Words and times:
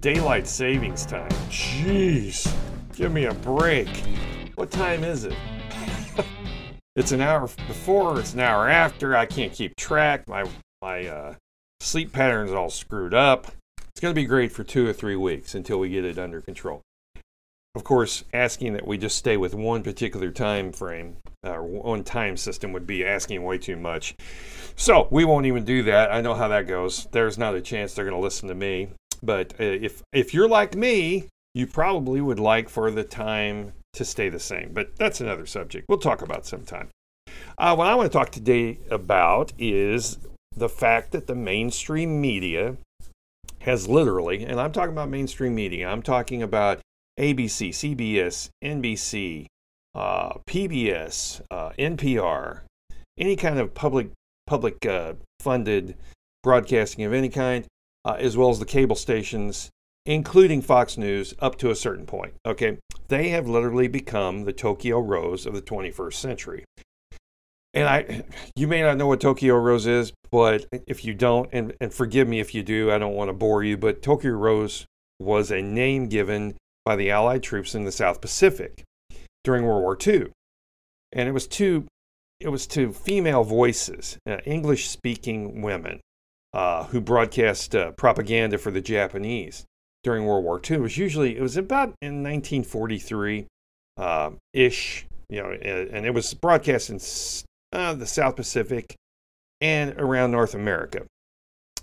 Daylight 0.00 0.46
savings 0.46 1.06
time. 1.06 1.30
Jeez. 1.48 2.52
Give 2.94 3.12
me 3.12 3.24
a 3.24 3.34
break. 3.34 3.88
What 4.54 4.70
time 4.70 5.04
is 5.04 5.24
it? 5.24 5.34
it's 6.96 7.12
an 7.12 7.20
hour 7.20 7.48
before, 7.66 8.20
it's 8.20 8.34
an 8.34 8.40
hour 8.40 8.68
after. 8.68 9.16
I 9.16 9.26
can't 9.26 9.52
keep 9.52 9.74
track. 9.76 10.28
My 10.28 10.44
my 10.82 11.06
uh, 11.06 11.34
sleep 11.80 12.12
pattern's 12.12 12.52
all 12.52 12.70
screwed 12.70 13.14
up. 13.14 13.48
It's 13.78 14.00
going 14.00 14.14
to 14.14 14.20
be 14.20 14.26
great 14.26 14.52
for 14.52 14.62
two 14.62 14.86
or 14.86 14.92
three 14.92 15.16
weeks 15.16 15.54
until 15.54 15.78
we 15.78 15.88
get 15.88 16.04
it 16.04 16.18
under 16.18 16.42
control. 16.42 16.82
Of 17.74 17.84
course, 17.84 18.24
asking 18.32 18.74
that 18.74 18.86
we 18.86 18.98
just 18.98 19.16
stay 19.16 19.36
with 19.36 19.54
one 19.54 19.82
particular 19.82 20.30
time 20.30 20.72
frame 20.72 21.16
or 21.42 21.60
uh, 21.60 21.62
one 21.62 22.04
time 22.04 22.36
system 22.36 22.72
would 22.72 22.86
be 22.86 23.04
asking 23.04 23.42
way 23.42 23.58
too 23.58 23.76
much. 23.76 24.14
So 24.76 25.08
we 25.10 25.24
won't 25.24 25.46
even 25.46 25.64
do 25.64 25.82
that. 25.84 26.12
I 26.12 26.20
know 26.20 26.34
how 26.34 26.48
that 26.48 26.66
goes. 26.66 27.06
There's 27.12 27.38
not 27.38 27.54
a 27.54 27.60
chance 27.60 27.94
they're 27.94 28.04
going 28.04 28.16
to 28.16 28.22
listen 28.22 28.48
to 28.48 28.54
me. 28.54 28.88
But 29.22 29.54
uh, 29.60 29.64
if 29.64 30.02
if 30.12 30.34
you're 30.34 30.48
like 30.48 30.74
me, 30.74 31.28
you 31.54 31.66
probably 31.66 32.20
would 32.20 32.40
like 32.40 32.68
for 32.68 32.90
the 32.90 33.04
time 33.04 33.72
to 33.94 34.04
stay 34.04 34.28
the 34.28 34.40
same. 34.40 34.72
But 34.72 34.96
that's 34.96 35.20
another 35.20 35.46
subject. 35.46 35.86
We'll 35.88 35.98
talk 35.98 36.22
about 36.22 36.46
sometime. 36.46 36.88
Uh, 37.58 37.74
what 37.74 37.86
I 37.86 37.94
want 37.94 38.12
to 38.12 38.18
talk 38.18 38.30
today 38.30 38.78
about 38.90 39.52
is 39.58 40.18
the 40.54 40.68
fact 40.68 41.12
that 41.12 41.26
the 41.26 41.34
mainstream 41.34 42.20
media 42.20 42.76
has 43.60 43.88
literally, 43.88 44.44
and 44.44 44.60
I'm 44.60 44.72
talking 44.72 44.92
about 44.92 45.08
mainstream 45.08 45.54
media, 45.54 45.88
I'm 45.88 46.02
talking 46.02 46.42
about 46.42 46.80
ABC, 47.18 47.70
CBS, 47.70 48.50
NBC, 48.62 49.46
uh, 49.94 50.34
PBS, 50.46 51.40
uh, 51.50 51.70
NPR, 51.78 52.60
any 53.18 53.36
kind 53.36 53.58
of 53.58 53.74
public 53.74 54.10
public 54.46 54.84
uh, 54.86 55.14
funded 55.40 55.96
broadcasting 56.42 57.04
of 57.04 57.12
any 57.12 57.28
kind, 57.28 57.64
uh, 58.06 58.16
as 58.20 58.36
well 58.36 58.50
as 58.50 58.60
the 58.60 58.64
cable 58.64 58.96
stations, 58.96 59.70
including 60.06 60.62
Fox 60.62 60.96
News, 60.96 61.34
up 61.40 61.56
to 61.58 61.70
a 61.70 61.74
certain 61.74 62.06
point. 62.06 62.34
Okay, 62.46 62.78
they 63.08 63.30
have 63.30 63.48
literally 63.48 63.88
become 63.88 64.44
the 64.44 64.52
Tokyo 64.52 65.00
Rose 65.00 65.44
of 65.44 65.54
the 65.54 65.60
21st 65.60 66.14
century. 66.14 66.64
And 67.74 67.88
I, 67.88 68.24
you 68.56 68.68
may 68.68 68.80
not 68.80 68.96
know 68.96 69.08
what 69.08 69.20
Tokyo 69.20 69.56
Rose 69.56 69.86
is, 69.86 70.12
but 70.30 70.66
if 70.86 71.04
you 71.04 71.14
don't, 71.14 71.50
and, 71.52 71.74
and 71.80 71.92
forgive 71.92 72.28
me 72.28 72.38
if 72.38 72.54
you 72.54 72.62
do, 72.62 72.92
I 72.92 72.98
don't 72.98 73.14
want 73.14 73.28
to 73.28 73.34
bore 73.34 73.64
you, 73.64 73.76
but 73.76 74.02
Tokyo 74.02 74.32
Rose 74.32 74.86
was 75.18 75.50
a 75.50 75.60
name 75.60 76.08
given 76.08 76.54
by 76.84 76.94
the 76.94 77.10
Allied 77.10 77.42
troops 77.42 77.74
in 77.74 77.84
the 77.84 77.92
South 77.92 78.20
Pacific 78.20 78.84
during 79.42 79.64
World 79.64 79.82
War 79.82 79.98
II, 80.06 80.28
and 81.12 81.28
it 81.28 81.32
was 81.32 81.48
to 81.48 81.86
it 82.38 82.48
was 82.50 82.66
to 82.66 82.92
female 82.92 83.44
voices, 83.44 84.18
uh, 84.28 84.36
English 84.44 84.90
speaking 84.90 85.62
women 85.62 86.00
uh, 86.56 86.84
who 86.84 87.02
broadcast 87.02 87.76
uh, 87.76 87.90
propaganda 87.92 88.56
for 88.56 88.70
the 88.70 88.80
Japanese 88.80 89.66
during 90.02 90.24
World 90.24 90.42
War 90.42 90.58
II. 90.58 90.78
It 90.78 90.80
was 90.80 90.96
usually, 90.96 91.36
it 91.36 91.42
was 91.42 91.58
about 91.58 91.88
in 92.00 92.22
1943 92.22 93.46
uh, 93.98 94.30
ish, 94.54 95.06
you 95.28 95.42
know, 95.42 95.50
and 95.50 96.06
it 96.06 96.14
was 96.14 96.32
broadcast 96.32 96.88
in 96.88 96.98
uh, 97.78 97.92
the 97.92 98.06
South 98.06 98.36
Pacific 98.36 98.96
and 99.60 100.00
around 100.00 100.30
North 100.30 100.54
America. 100.54 101.02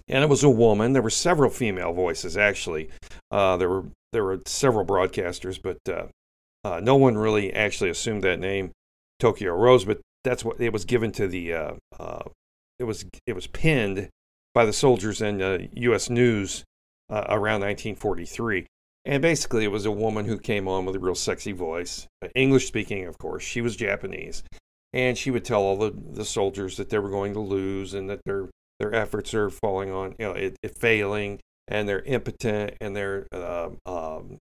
And 0.07 0.23
it 0.23 0.27
was 0.27 0.43
a 0.43 0.49
woman. 0.49 0.93
There 0.93 1.03
were 1.03 1.11
several 1.11 1.51
female 1.51 1.93
voices, 1.93 2.35
actually. 2.35 2.89
Uh, 3.29 3.57
there 3.57 3.69
were 3.69 3.85
there 4.11 4.23
were 4.23 4.41
several 4.47 4.85
broadcasters, 4.85 5.59
but 5.61 5.77
uh, 5.87 6.79
no 6.79 6.95
one 6.95 7.15
really 7.15 7.53
actually 7.53 7.91
assumed 7.91 8.23
that 8.23 8.39
name, 8.39 8.71
Tokyo 9.19 9.53
Rose. 9.53 9.85
But 9.85 10.01
that's 10.23 10.43
what 10.43 10.59
it 10.59 10.73
was 10.73 10.83
given 10.83 11.11
to 11.13 11.27
the. 11.27 11.51
it 12.79 12.83
was 12.83 13.05
it 13.27 13.33
was 13.33 13.45
pinned 13.47 14.09
by 14.53 14.65
the 14.65 14.73
soldiers 14.73 15.21
in 15.21 15.41
uh, 15.41 15.59
U.S. 15.73 16.09
News 16.09 16.63
uh, 17.09 17.25
around 17.29 17.61
1943. 17.61 18.65
And 19.05 19.21
basically, 19.21 19.65
it 19.65 19.71
was 19.71 19.85
a 19.85 19.91
woman 19.91 20.25
who 20.25 20.37
came 20.37 20.67
on 20.67 20.85
with 20.85 20.95
a 20.95 20.99
real 20.99 21.15
sexy 21.15 21.51
voice, 21.51 22.07
uh, 22.21 22.29
English 22.35 22.67
speaking, 22.67 23.05
of 23.05 23.17
course. 23.17 23.43
She 23.43 23.61
was 23.61 23.75
Japanese. 23.75 24.43
And 24.93 25.17
she 25.17 25.31
would 25.31 25.43
tell 25.43 25.61
all 25.61 25.75
the, 25.75 25.91
the 25.91 26.23
soldiers 26.23 26.77
that 26.77 26.89
they 26.89 26.99
were 26.99 27.09
going 27.09 27.33
to 27.33 27.39
lose 27.39 27.93
and 27.93 28.09
that 28.09 28.21
their, 28.25 28.49
their 28.79 28.93
efforts 28.93 29.33
are 29.33 29.49
falling 29.49 29.91
on, 29.91 30.15
you 30.19 30.25
know, 30.25 30.33
it, 30.33 30.55
it 30.61 30.77
failing 30.77 31.39
and 31.67 31.89
they're 31.89 32.01
impotent 32.01 32.75
and 32.79 32.95
they're, 32.95 33.27
uh, 33.33 33.69
um, 33.85 34.37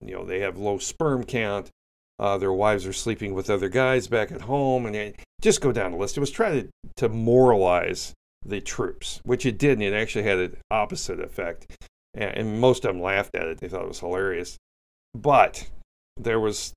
you 0.00 0.14
know, 0.14 0.24
they 0.24 0.40
have 0.40 0.56
low 0.56 0.78
sperm 0.78 1.24
count. 1.24 1.70
Uh, 2.18 2.38
their 2.38 2.52
wives 2.52 2.86
are 2.86 2.92
sleeping 2.92 3.34
with 3.34 3.50
other 3.50 3.68
guys 3.68 4.06
back 4.06 4.30
at 4.30 4.42
home. 4.42 4.86
And 4.86 5.14
just 5.40 5.60
go 5.60 5.72
down 5.72 5.92
the 5.92 5.98
list. 5.98 6.16
It 6.16 6.20
was 6.20 6.30
trying 6.30 6.62
to, 6.62 6.68
to 6.96 7.08
moralize 7.08 8.14
the 8.48 8.60
troops, 8.60 9.20
which 9.24 9.46
it 9.46 9.58
didn't. 9.58 9.82
it 9.82 9.92
actually 9.92 10.24
had 10.24 10.38
an 10.38 10.56
opposite 10.70 11.20
effect. 11.20 11.66
And 12.14 12.60
most 12.60 12.84
of 12.84 12.94
them 12.94 13.02
laughed 13.02 13.34
at 13.34 13.46
it; 13.46 13.58
they 13.58 13.68
thought 13.68 13.82
it 13.82 13.88
was 13.88 14.00
hilarious. 14.00 14.56
But 15.14 15.68
there 16.16 16.40
was 16.40 16.72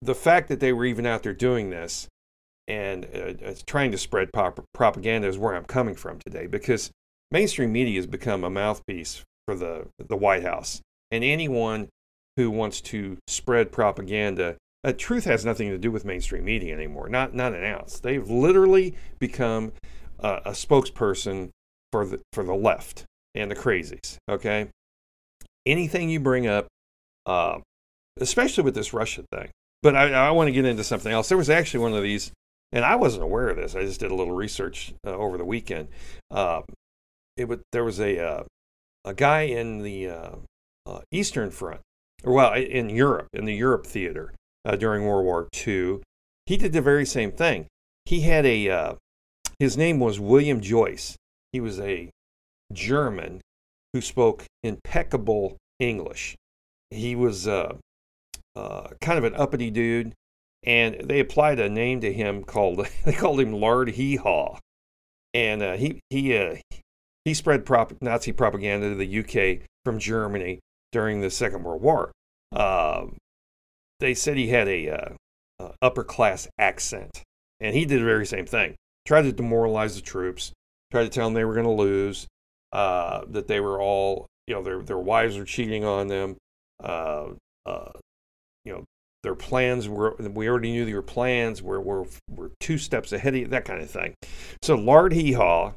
the 0.00 0.14
fact 0.14 0.48
that 0.48 0.60
they 0.60 0.72
were 0.72 0.84
even 0.84 1.06
out 1.06 1.24
there 1.24 1.34
doing 1.34 1.70
this 1.70 2.06
and 2.68 3.04
uh, 3.06 3.54
trying 3.66 3.90
to 3.90 3.98
spread 3.98 4.32
pop- 4.32 4.64
propaganda 4.74 5.26
is 5.26 5.38
where 5.38 5.54
I'm 5.54 5.64
coming 5.64 5.94
from 5.94 6.20
today, 6.20 6.46
because 6.46 6.90
mainstream 7.32 7.72
media 7.72 7.96
has 7.98 8.06
become 8.06 8.44
a 8.44 8.50
mouthpiece 8.50 9.24
for 9.46 9.56
the 9.56 9.88
the 9.98 10.16
White 10.16 10.44
House, 10.44 10.80
and 11.10 11.24
anyone 11.24 11.88
who 12.36 12.50
wants 12.50 12.80
to 12.80 13.16
spread 13.26 13.72
propaganda 13.72 14.56
uh, 14.84 14.92
truth 14.96 15.24
has 15.24 15.44
nothing 15.44 15.70
to 15.70 15.78
do 15.78 15.90
with 15.90 16.04
mainstream 16.04 16.44
media 16.44 16.74
anymore. 16.74 17.08
Not 17.08 17.34
not 17.34 17.54
an 17.54 17.64
ounce. 17.64 17.98
They've 17.98 18.28
literally 18.28 18.94
become 19.18 19.72
uh, 20.20 20.40
a 20.44 20.50
spokesperson 20.50 21.50
for 21.92 22.06
the 22.06 22.20
for 22.32 22.44
the 22.44 22.54
left 22.54 23.04
and 23.34 23.50
the 23.50 23.56
crazies. 23.56 24.16
Okay, 24.30 24.68
anything 25.66 26.10
you 26.10 26.20
bring 26.20 26.46
up, 26.46 26.66
uh, 27.26 27.58
especially 28.20 28.64
with 28.64 28.74
this 28.74 28.92
Russia 28.92 29.24
thing. 29.32 29.50
But 29.82 29.94
I, 29.94 30.12
I 30.12 30.30
want 30.32 30.48
to 30.48 30.52
get 30.52 30.64
into 30.64 30.82
something 30.82 31.12
else. 31.12 31.28
There 31.28 31.38
was 31.38 31.50
actually 31.50 31.80
one 31.80 31.94
of 31.94 32.02
these, 32.02 32.32
and 32.72 32.84
I 32.84 32.96
wasn't 32.96 33.22
aware 33.22 33.48
of 33.48 33.56
this. 33.56 33.76
I 33.76 33.82
just 33.82 34.00
did 34.00 34.10
a 34.10 34.14
little 34.14 34.34
research 34.34 34.92
uh, 35.06 35.10
over 35.10 35.38
the 35.38 35.44
weekend. 35.44 35.88
Um, 36.30 36.64
it 37.36 37.46
would 37.46 37.62
there 37.72 37.84
was 37.84 38.00
a 38.00 38.18
uh, 38.18 38.44
a 39.04 39.14
guy 39.14 39.42
in 39.42 39.82
the 39.82 40.08
uh, 40.08 40.30
uh, 40.86 41.00
Eastern 41.12 41.50
Front, 41.50 41.80
or 42.24 42.32
well, 42.32 42.54
in 42.54 42.90
Europe, 42.90 43.28
in 43.32 43.44
the 43.44 43.54
Europe 43.54 43.86
theater 43.86 44.32
during 44.78 45.06
World 45.06 45.24
War 45.24 45.48
II. 45.66 46.00
He 46.44 46.56
did 46.56 46.72
the 46.72 46.82
very 46.82 47.06
same 47.06 47.30
thing. 47.30 47.66
He 48.04 48.22
had 48.22 48.44
a 48.44 48.96
his 49.58 49.76
name 49.76 49.98
was 49.98 50.20
William 50.20 50.60
Joyce. 50.60 51.16
He 51.52 51.60
was 51.60 51.80
a 51.80 52.10
German 52.72 53.40
who 53.92 54.00
spoke 54.00 54.44
impeccable 54.62 55.56
English. 55.78 56.36
He 56.90 57.16
was 57.16 57.48
uh, 57.48 57.76
uh, 58.54 58.88
kind 59.00 59.18
of 59.18 59.24
an 59.24 59.34
uppity 59.34 59.70
dude, 59.70 60.14
and 60.64 60.96
they 61.04 61.20
applied 61.20 61.58
a 61.58 61.68
name 61.68 62.00
to 62.02 62.12
him 62.12 62.44
called 62.44 62.86
they 63.04 63.12
called 63.12 63.40
him 63.40 63.52
Lord 63.52 63.90
Hee 63.90 64.16
Haw, 64.16 64.58
and 65.34 65.62
uh, 65.62 65.76
he 65.76 66.00
he 66.10 66.36
uh, 66.36 66.56
he 67.24 67.34
spread 67.34 67.66
prop- 67.66 68.00
Nazi 68.00 68.32
propaganda 68.32 68.90
to 68.90 68.94
the 68.94 69.18
UK 69.18 69.66
from 69.84 69.98
Germany 69.98 70.60
during 70.92 71.20
the 71.20 71.30
Second 71.30 71.64
World 71.64 71.82
War. 71.82 72.12
Um, 72.52 73.16
they 74.00 74.14
said 74.14 74.36
he 74.36 74.48
had 74.48 74.68
a 74.68 74.90
uh, 74.90 75.68
upper 75.82 76.04
class 76.04 76.48
accent, 76.58 77.22
and 77.60 77.74
he 77.74 77.84
did 77.84 78.00
the 78.00 78.04
very 78.04 78.24
same 78.24 78.46
thing 78.46 78.76
tried 79.08 79.22
to 79.22 79.32
demoralize 79.32 79.96
the 79.96 80.02
troops, 80.02 80.52
tried 80.92 81.04
to 81.04 81.08
tell 81.08 81.26
them 81.26 81.32
they 81.32 81.44
were 81.44 81.54
going 81.54 81.64
to 81.64 81.72
lose, 81.72 82.26
uh, 82.72 83.22
that 83.30 83.48
they 83.48 83.58
were 83.58 83.80
all, 83.80 84.26
you 84.46 84.54
know, 84.54 84.62
their 84.62 84.82
their 84.82 84.98
wives 84.98 85.38
were 85.38 85.46
cheating 85.46 85.82
on 85.82 86.08
them, 86.08 86.36
uh, 86.84 87.28
uh, 87.64 87.92
you 88.66 88.72
know, 88.72 88.84
their 89.22 89.34
plans 89.34 89.88
were 89.88 90.14
we 90.18 90.46
already 90.46 90.72
knew 90.72 90.84
their 90.84 91.00
plans 91.00 91.62
were 91.62 91.80
were 91.80 92.04
were 92.30 92.50
two 92.60 92.76
steps 92.76 93.10
ahead 93.10 93.34
of 93.34 93.40
you, 93.40 93.46
that 93.46 93.64
kind 93.64 93.80
of 93.80 93.90
thing. 93.90 94.12
So 94.62 94.74
Lord 94.74 95.14
Hee 95.14 95.32
Haw 95.32 95.72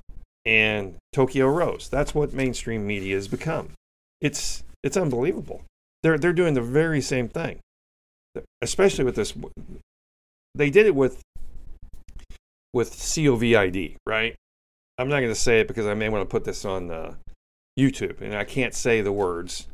and 0.45 0.97
Tokyo 1.13 1.47
Rose, 1.47 1.87
that's 1.87 2.13
what 2.13 2.33
mainstream 2.33 2.85
media 2.85 3.15
has 3.15 3.29
become. 3.29 3.69
It's 4.19 4.63
it's 4.83 4.97
unbelievable. 4.97 5.63
They're 6.03 6.17
they're 6.17 6.33
doing 6.33 6.53
the 6.53 6.61
very 6.61 6.99
same 6.99 7.29
thing, 7.29 7.59
especially 8.61 9.05
with 9.05 9.15
this. 9.15 9.33
They 10.53 10.69
did 10.69 10.85
it 10.85 10.95
with 10.95 11.21
with 12.73 12.94
COVID, 12.94 13.95
right? 14.07 14.35
I'm 14.97 15.09
not 15.09 15.19
going 15.19 15.33
to 15.33 15.39
say 15.39 15.62
it 15.62 15.68
because 15.68 15.88
I 15.88 15.94
may 15.94 16.09
want 16.09 16.21
to 16.21 16.31
put 16.31 16.44
this 16.44 16.63
on 16.65 16.91
uh, 16.91 17.15
YouTube 17.79 18.21
and 18.21 18.35
I 18.35 18.44
can't 18.44 18.73
say 18.73 19.01
the 19.01 19.12
words. 19.12 19.68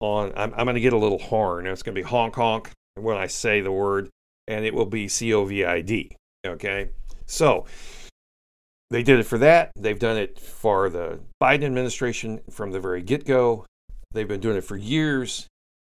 on. 0.00 0.32
I'm, 0.36 0.52
I'm 0.54 0.64
going 0.64 0.74
to 0.74 0.80
get 0.80 0.92
a 0.92 0.98
little 0.98 1.18
horn. 1.18 1.66
It's 1.66 1.82
going 1.82 1.94
to 1.94 2.00
be 2.00 2.06
honk 2.08 2.34
honk 2.34 2.70
when 2.94 3.16
I 3.16 3.26
say 3.26 3.60
the 3.60 3.72
word, 3.72 4.08
and 4.48 4.64
it 4.64 4.74
will 4.74 4.86
be 4.86 5.06
COVID. 5.06 6.14
Okay, 6.46 6.90
so 7.26 7.66
they 8.90 9.02
did 9.02 9.20
it 9.20 9.24
for 9.24 9.38
that. 9.38 9.70
They've 9.76 9.98
done 9.98 10.16
it 10.16 10.38
for 10.38 10.88
the 10.88 11.20
Biden 11.42 11.64
administration 11.64 12.40
from 12.50 12.72
the 12.72 12.80
very 12.80 13.02
get 13.02 13.24
go. 13.24 13.66
They've 14.12 14.26
been 14.26 14.40
doing 14.40 14.56
it 14.56 14.64
for 14.64 14.76
years, 14.76 15.46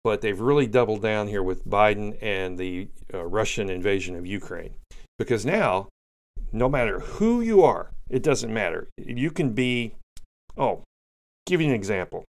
but 0.04 0.20
they've 0.20 0.40
really 0.40 0.66
doubled 0.66 1.02
down 1.02 1.28
here 1.28 1.42
with 1.42 1.66
Biden 1.66 2.16
and 2.22 2.56
the 2.56 2.88
uh, 3.12 3.24
Russian 3.24 3.68
invasion 3.68 4.16
of 4.16 4.24
Ukraine. 4.24 4.74
Because 5.18 5.44
now, 5.44 5.88
no 6.56 6.68
matter 6.68 7.00
who 7.00 7.40
you 7.40 7.62
are, 7.62 7.90
it 8.08 8.22
doesn't 8.22 8.52
matter. 8.52 8.88
You 8.96 9.30
can 9.30 9.50
be, 9.50 9.94
oh, 10.56 10.84
give 11.46 11.60
you 11.60 11.68
an 11.68 11.74
example. 11.74 12.24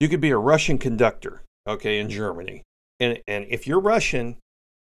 You 0.00 0.08
could 0.08 0.20
be 0.20 0.30
a 0.30 0.38
Russian 0.38 0.78
conductor, 0.78 1.42
okay, 1.66 1.98
in 1.98 2.10
Germany. 2.10 2.62
And, 3.00 3.20
and 3.26 3.46
if 3.48 3.66
you're 3.66 3.80
Russian, 3.80 4.36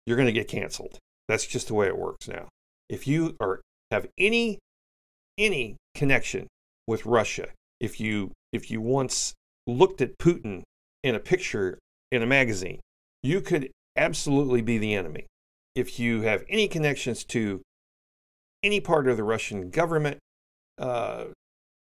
you're 0.06 0.16
going 0.16 0.26
to 0.26 0.32
get 0.32 0.48
canceled. 0.48 0.98
That's 1.28 1.46
just 1.46 1.68
the 1.68 1.74
way 1.74 1.86
it 1.86 1.98
works 1.98 2.26
now. 2.26 2.48
If 2.88 3.06
you 3.06 3.36
are 3.40 3.60
have 3.90 4.08
any 4.18 4.58
any 5.38 5.76
connection 5.94 6.48
with 6.86 7.06
Russia, 7.06 7.48
if 7.78 8.00
you 8.00 8.32
if 8.52 8.70
you 8.70 8.80
once 8.80 9.34
looked 9.66 10.00
at 10.00 10.18
Putin 10.18 10.62
in 11.04 11.14
a 11.14 11.20
picture 11.20 11.78
in 12.10 12.22
a 12.22 12.26
magazine, 12.26 12.80
you 13.22 13.40
could 13.40 13.70
absolutely 13.96 14.60
be 14.60 14.78
the 14.78 14.94
enemy. 14.94 15.26
If 15.76 16.00
you 16.00 16.22
have 16.22 16.44
any 16.48 16.66
connections 16.66 17.22
to 17.26 17.62
any 18.62 18.80
part 18.80 19.08
of 19.08 19.16
the 19.16 19.24
Russian 19.24 19.70
government, 19.70 20.18
uh, 20.78 21.26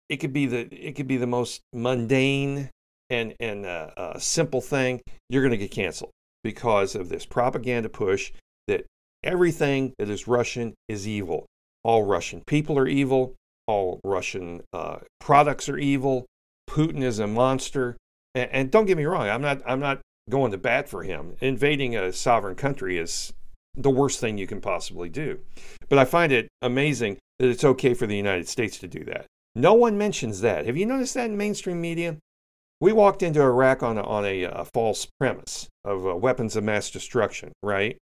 it 0.09 0.17
could 0.17 0.33
be 0.33 0.47
the 0.47 0.69
it 0.73 0.93
could 0.97 1.09
be 1.09 1.17
the 1.17 1.27
most 1.27 1.61
mundane 1.73 2.71
and 3.11 3.35
and 3.41 3.67
uh, 3.67 3.91
uh, 3.97 4.19
simple 4.19 4.61
thing. 4.61 5.01
You're 5.29 5.43
going 5.43 5.53
to 5.53 5.57
get 5.59 5.71
canceled 5.71 6.11
because 6.43 6.95
of 6.95 7.09
this 7.09 7.27
propaganda 7.27 7.89
push 7.89 8.33
that 8.69 8.85
everything 9.23 9.95
that 9.99 10.09
is 10.09 10.29
Russian 10.29 10.75
is 10.89 11.09
evil. 11.09 11.47
All 11.83 12.03
Russian 12.03 12.43
people 12.47 12.79
are 12.79 12.89
evil. 12.89 13.35
All 13.67 14.01
Russian 14.05 14.63
uh, 14.73 14.99
products 15.21 15.69
are 15.69 15.79
evil. 15.79 16.27
Putin 16.69 17.03
is 17.03 17.19
a 17.19 17.27
monster. 17.27 17.97
And, 18.35 18.51
and 18.53 18.71
don't 18.71 18.87
get 18.87 18.99
me 18.99 19.05
wrong, 19.05 19.29
I'm 19.29 19.43
not 19.43 19.63
I'm 19.67 19.81
not 19.81 20.01
going 20.29 20.53
to 20.53 20.59
bat 20.59 20.89
for 20.89 21.03
him. 21.03 21.37
Invading 21.41 21.97
a 21.97 22.13
sovereign 22.13 22.55
country 22.55 22.99
is 22.99 23.33
the 23.77 23.91
worst 23.91 24.21
thing 24.21 24.39
you 24.39 24.47
can 24.47 24.61
possibly 24.61 25.09
do. 25.09 25.41
But 25.89 25.99
I 25.99 26.05
find 26.05 26.33
it 26.33 26.49
amazing 26.63 27.19
that 27.39 27.49
it's 27.49 27.65
okay 27.65 27.95
for 27.95 28.07
the 28.07 28.17
United 28.17 28.49
States 28.49 28.79
to 28.79 28.89
do 28.89 29.05
that. 29.05 29.27
No 29.55 29.75
one 29.75 29.99
mentions 29.99 30.41
that. 30.41 30.67
Have 30.67 30.77
you 30.77 30.87
noticed 30.87 31.15
that 31.15 31.31
in 31.31 31.37
mainstream 31.37 31.81
media? 31.81 32.17
We 32.81 32.93
walked 32.93 33.23
into 33.23 33.41
Iraq 33.41 33.83
on 33.83 33.99
a, 33.99 34.03
on 34.03 34.25
a, 34.25 34.43
a 34.43 34.51
uh, 34.51 34.65
false 34.75 35.07
premise 35.19 35.69
of 35.85 36.07
uh, 36.07 36.17
weapons 36.17 36.57
of 36.57 36.65
mass 36.65 36.91
destruction, 36.91 37.53
right? 37.63 37.97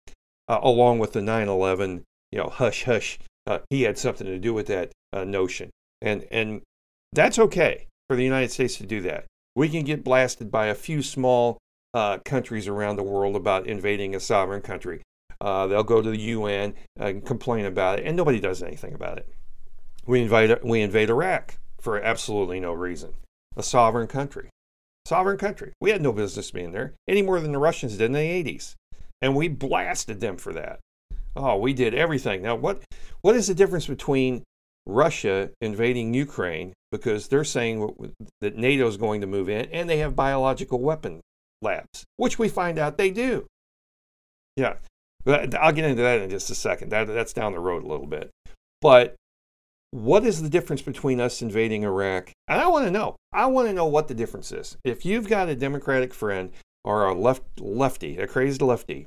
Uh, 0.49 0.61
along 0.63 1.01
with 1.01 1.13
the 1.13 1.21
9/11, 1.21 2.03
you 2.31 2.39
know, 2.39 2.49
hush 2.49 2.85
hush. 2.85 3.19
Uh, 3.47 3.59
he 3.69 3.83
had 3.83 3.99
something 3.99 4.27
to 4.27 4.39
do 4.39 4.55
with 4.55 4.67
that 4.69 4.91
uh, 5.13 5.25
notion, 5.25 5.71
and 6.01 6.27
and 6.31 6.63
that's 7.13 7.39
okay 7.39 7.87
for 8.09 8.17
the 8.17 8.25
United 8.25 8.51
States 8.51 8.77
to 8.77 8.87
do 8.87 9.01
that. 9.03 9.27
We 9.57 9.69
can 9.69 9.85
get 9.85 10.05
blasted 10.05 10.51
by 10.51 10.67
a 10.67 10.75
few 10.75 11.03
small 11.03 11.59
uh, 11.93 12.19
countries 12.19 12.69
around 12.69 12.97
the 12.97 13.03
world 13.03 13.35
about 13.35 13.67
invading 13.67 14.15
a 14.15 14.21
sovereign 14.21 14.63
country. 14.63 15.03
Uh, 15.41 15.67
they'll 15.67 15.83
go 15.83 16.03
to 16.03 16.11
the 16.11 16.19
UN 16.19 16.75
and 16.97 17.25
complain 17.25 17.65
about 17.65 17.99
it, 17.99 18.07
and 18.07 18.17
nobody 18.17 18.41
does 18.41 18.63
anything 18.63 18.95
about 18.95 19.19
it. 19.19 19.29
We 20.07 20.21
invade, 20.21 20.59
we 20.63 20.81
invade 20.81 21.11
Iraq 21.11 21.59
for 21.81 22.01
absolutely 22.01 22.61
no 22.61 22.73
reason. 22.73 23.15
A 23.57 23.63
sovereign 23.63 24.07
country. 24.07 24.51
Sovereign 25.07 25.39
country. 25.39 25.73
We 25.81 25.91
had 25.91 26.03
no 26.03 26.13
business 26.13 26.51
being 26.51 26.73
there 26.73 26.95
any 27.09 27.23
more 27.23 27.41
than 27.41 27.53
the 27.53 27.59
Russians 27.59 27.97
did 27.97 28.07
in 28.07 28.13
the 28.13 28.19
80s. 28.19 28.75
And 29.23 29.35
we 29.35 29.49
blasted 29.49 30.21
them 30.21 30.37
for 30.37 30.53
that. 30.53 30.81
Oh, 31.37 31.57
we 31.57 31.73
did 31.73 31.95
everything. 31.95 32.43
Now, 32.43 32.57
what, 32.57 32.83
what 33.21 33.37
is 33.37 33.47
the 33.47 33.55
difference 33.55 33.87
between 33.87 34.43
Russia 34.87 35.51
invading 35.61 36.15
Ukraine 36.15 36.73
because 36.91 37.29
they're 37.29 37.45
saying 37.45 38.15
that 38.41 38.57
NATO 38.57 38.87
is 38.89 38.97
going 38.97 39.21
to 39.21 39.27
move 39.27 39.49
in 39.49 39.67
and 39.67 39.89
they 39.89 39.99
have 39.99 40.17
biological 40.17 40.81
weapon 40.81 41.21
labs, 41.63 42.05
which 42.17 42.39
we 42.39 42.49
find 42.49 42.79
out 42.79 42.99
they 42.99 43.11
do. 43.11 43.47
Yeah, 44.57 44.75
I'll 45.27 45.73
get 45.73 45.85
into 45.85 46.03
that 46.03 46.23
in 46.23 46.31
just 46.31 46.51
a 46.51 46.55
second. 46.55 46.91
That, 46.91 47.07
that's 47.07 47.33
down 47.33 47.53
the 47.53 47.61
road 47.61 47.85
a 47.85 47.89
little 47.89 48.07
bit. 48.07 48.31
But 48.81 49.17
what 49.91 50.25
is 50.25 50.43
the 50.43 50.49
difference 50.49 50.83
between 50.83 51.21
us 51.21 51.43
invading 51.43 51.83
Iraq? 51.83 52.33
And 52.49 52.61
I 52.61 52.69
want 52.69 52.87
to 52.87 52.91
know. 52.91 53.17
I 53.33 53.47
want 53.47 53.69
to 53.69 53.75
know 53.75 53.87
what 53.87 54.09
the 54.09 54.15
difference 54.15 54.53
is. 54.53 54.77
If 54.85 55.05
you've 55.05 55.29
got 55.29 55.49
a 55.49 55.57
Democratic 55.57 56.15
friend 56.15 56.51
or 56.85 57.05
a 57.07 57.15
left 57.15 57.43
lefty, 57.61 58.17
a 58.19 58.27
crazed 58.27 58.63
lefty, 58.63 59.07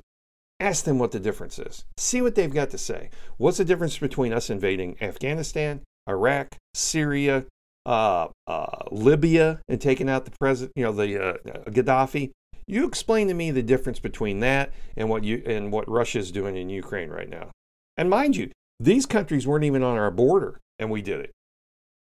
ask 0.60 0.84
them 0.84 0.98
what 0.98 1.12
the 1.12 1.20
difference 1.20 1.58
is. 1.58 1.84
See 1.96 2.22
what 2.22 2.34
they've 2.34 2.52
got 2.52 2.70
to 2.70 2.78
say. 2.78 3.10
What's 3.38 3.58
the 3.58 3.64
difference 3.64 3.98
between 3.98 4.32
us 4.32 4.50
invading 4.50 4.96
Afghanistan, 5.00 5.82
Iraq, 6.08 6.56
Syria, 6.74 7.46
uh, 7.86 8.28
uh, 8.46 8.84
Libya, 8.90 9.60
and 9.68 9.80
taking 9.80 10.08
out 10.08 10.24
the 10.26 10.32
president, 10.38 10.72
you 10.76 10.84
know, 10.84 10.92
the 10.92 11.22
uh, 11.22 11.36
Gaddafi? 11.70 12.30
You 12.66 12.86
explain 12.86 13.28
to 13.28 13.34
me 13.34 13.50
the 13.50 13.62
difference 13.62 13.98
between 13.98 14.40
that 14.40 14.72
and 14.96 15.08
what 15.08 15.24
you 15.24 15.42
and 15.46 15.72
what 15.72 15.88
Russia 15.88 16.18
is 16.18 16.32
doing 16.32 16.56
in 16.56 16.70
Ukraine 16.70 17.10
right 17.10 17.28
now. 17.28 17.50
And 17.96 18.08
mind 18.08 18.36
you, 18.36 18.50
these 18.80 19.06
countries 19.06 19.46
weren't 19.46 19.64
even 19.64 19.82
on 19.82 19.96
our 19.96 20.10
border, 20.10 20.60
and 20.78 20.90
we 20.90 21.02
did 21.02 21.20
it. 21.20 21.30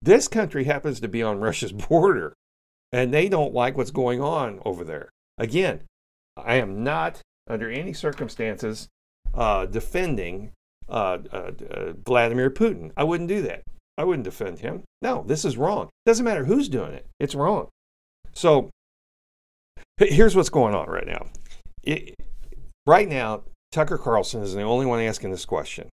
This 0.01 0.27
country 0.27 0.65
happens 0.65 0.99
to 0.99 1.07
be 1.07 1.23
on 1.23 1.39
Russia's 1.41 1.71
border, 1.71 2.33
and 2.91 3.13
they 3.13 3.29
don't 3.29 3.53
like 3.53 3.77
what's 3.77 3.91
going 3.91 4.21
on 4.21 4.61
over 4.65 4.83
there. 4.83 5.09
Again, 5.37 5.81
I 6.37 6.55
am 6.55 6.83
not 6.83 7.21
under 7.49 7.69
any 7.69 7.93
circumstances 7.93 8.87
uh, 9.33 9.65
defending 9.65 10.51
uh, 10.87 11.17
uh, 11.31 11.51
uh 11.71 11.93
Vladimir 12.05 12.49
Putin. 12.49 12.91
I 12.95 13.03
wouldn't 13.03 13.29
do 13.29 13.41
that. 13.43 13.63
I 13.97 14.03
wouldn't 14.03 14.25
defend 14.25 14.59
him. 14.59 14.83
No, 15.01 15.23
this 15.25 15.45
is 15.45 15.57
wrong. 15.57 15.89
Doesn't 16.05 16.25
matter 16.25 16.45
who's 16.45 16.69
doing 16.69 16.93
it. 16.93 17.07
It's 17.19 17.35
wrong. 17.35 17.69
So 18.33 18.69
here's 19.97 20.35
what's 20.35 20.49
going 20.49 20.75
on 20.75 20.87
right 20.87 21.07
now. 21.07 21.27
It, 21.83 22.15
right 22.85 23.07
now, 23.07 23.43
Tucker 23.71 23.97
Carlson 23.97 24.41
is 24.41 24.53
the 24.53 24.61
only 24.61 24.85
one 24.85 24.99
asking 25.01 25.31
this 25.31 25.45
question. 25.45 25.89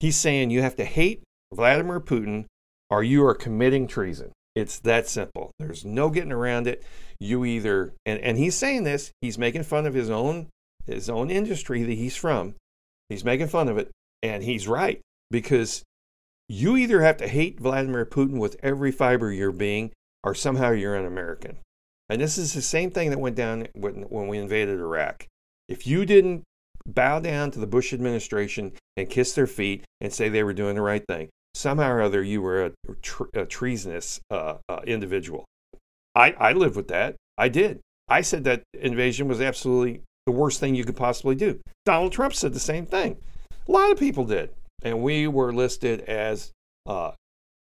He's 0.00 0.16
saying 0.16 0.50
you 0.50 0.62
have 0.62 0.76
to 0.76 0.84
hate 0.84 1.22
Vladimir 1.54 2.00
Putin 2.00 2.46
or 2.90 3.02
you 3.02 3.24
are 3.24 3.34
committing 3.34 3.86
treason. 3.86 4.32
It's 4.54 4.80
that 4.80 5.08
simple. 5.08 5.52
There's 5.58 5.84
no 5.84 6.10
getting 6.10 6.32
around 6.32 6.66
it. 6.66 6.82
You 7.20 7.44
either 7.44 7.92
and, 8.04 8.18
and 8.20 8.36
he's 8.36 8.56
saying 8.56 8.84
this, 8.84 9.12
he's 9.20 9.38
making 9.38 9.62
fun 9.62 9.86
of 9.86 9.94
his 9.94 10.10
own 10.10 10.48
his 10.86 11.08
own 11.08 11.30
industry 11.30 11.82
that 11.82 11.92
he's 11.92 12.16
from. 12.16 12.54
He's 13.08 13.24
making 13.24 13.48
fun 13.48 13.68
of 13.68 13.78
it, 13.78 13.90
and 14.22 14.42
he's 14.42 14.66
right 14.66 15.00
because 15.30 15.82
you 16.48 16.76
either 16.76 17.02
have 17.02 17.18
to 17.18 17.28
hate 17.28 17.60
Vladimir 17.60 18.04
Putin 18.04 18.38
with 18.38 18.56
every 18.62 18.90
fiber 18.90 19.30
of 19.30 19.36
your 19.36 19.52
being, 19.52 19.92
or 20.24 20.34
somehow 20.34 20.70
you're 20.70 20.96
an 20.96 21.06
American. 21.06 21.58
And 22.10 22.20
this 22.20 22.38
is 22.38 22.52
the 22.52 22.62
same 22.62 22.90
thing 22.90 23.10
that 23.10 23.20
went 23.20 23.36
down 23.36 23.68
when, 23.74 24.02
when 24.02 24.26
we 24.26 24.38
invaded 24.38 24.80
Iraq. 24.80 25.26
If 25.68 25.86
you 25.86 26.04
didn't 26.04 26.42
bow 26.84 27.20
down 27.20 27.52
to 27.52 27.60
the 27.60 27.68
Bush 27.68 27.92
administration 27.92 28.72
and 28.96 29.08
kiss 29.08 29.32
their 29.32 29.46
feet 29.46 29.84
and 30.00 30.12
say 30.12 30.28
they 30.28 30.42
were 30.42 30.52
doing 30.52 30.74
the 30.74 30.82
right 30.82 31.04
thing, 31.08 31.28
somehow 31.54 31.92
or 31.92 32.02
other 32.02 32.20
you 32.20 32.42
were 32.42 32.66
a, 32.66 32.72
a 33.34 33.46
treasonous 33.46 34.20
uh, 34.28 34.56
uh, 34.68 34.80
individual. 34.86 35.44
I, 36.16 36.32
I 36.32 36.52
lived 36.52 36.74
with 36.74 36.88
that. 36.88 37.14
I 37.38 37.48
did. 37.48 37.78
I 38.08 38.22
said 38.22 38.42
that 38.42 38.64
invasion 38.74 39.28
was 39.28 39.40
absolutely 39.40 40.02
the 40.26 40.32
worst 40.32 40.58
thing 40.58 40.74
you 40.74 40.84
could 40.84 40.96
possibly 40.96 41.36
do. 41.36 41.60
Donald 41.86 42.10
Trump 42.10 42.34
said 42.34 42.52
the 42.52 42.60
same 42.60 42.86
thing. 42.86 43.18
A 43.68 43.70
lot 43.70 43.92
of 43.92 43.98
people 43.98 44.24
did. 44.24 44.50
And 44.82 45.00
we 45.00 45.28
were 45.28 45.52
listed 45.52 46.00
as 46.02 46.50
uh, 46.86 47.12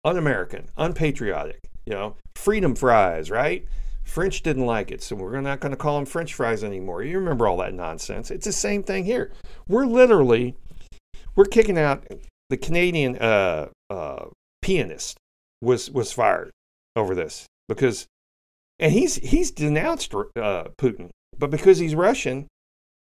un 0.02 0.16
American, 0.16 0.68
unpatriotic, 0.78 1.60
you 1.84 1.92
know, 1.92 2.16
freedom 2.36 2.74
fries, 2.74 3.30
right? 3.30 3.66
French 4.10 4.42
didn't 4.42 4.66
like 4.66 4.90
it, 4.90 5.04
so 5.04 5.14
we're 5.14 5.40
not 5.40 5.60
going 5.60 5.70
to 5.70 5.76
call 5.76 5.96
them 5.96 6.04
French 6.04 6.34
fries 6.34 6.64
anymore. 6.64 7.04
You 7.04 7.16
remember 7.16 7.46
all 7.46 7.56
that 7.58 7.74
nonsense. 7.74 8.32
It's 8.32 8.44
the 8.44 8.52
same 8.52 8.82
thing 8.82 9.04
here. 9.04 9.30
We're 9.68 9.86
literally, 9.86 10.56
we're 11.36 11.44
kicking 11.44 11.78
out 11.78 12.04
the 12.48 12.56
Canadian 12.56 13.16
uh, 13.18 13.68
uh, 13.88 14.26
pianist 14.62 15.16
was 15.62 15.92
was 15.92 16.10
fired 16.10 16.50
over 16.96 17.14
this 17.14 17.46
because, 17.68 18.08
and 18.80 18.92
he's 18.92 19.14
he's 19.14 19.52
denounced 19.52 20.12
uh, 20.12 20.64
Putin, 20.76 21.10
but 21.38 21.52
because 21.52 21.78
he's 21.78 21.94
Russian, 21.94 22.48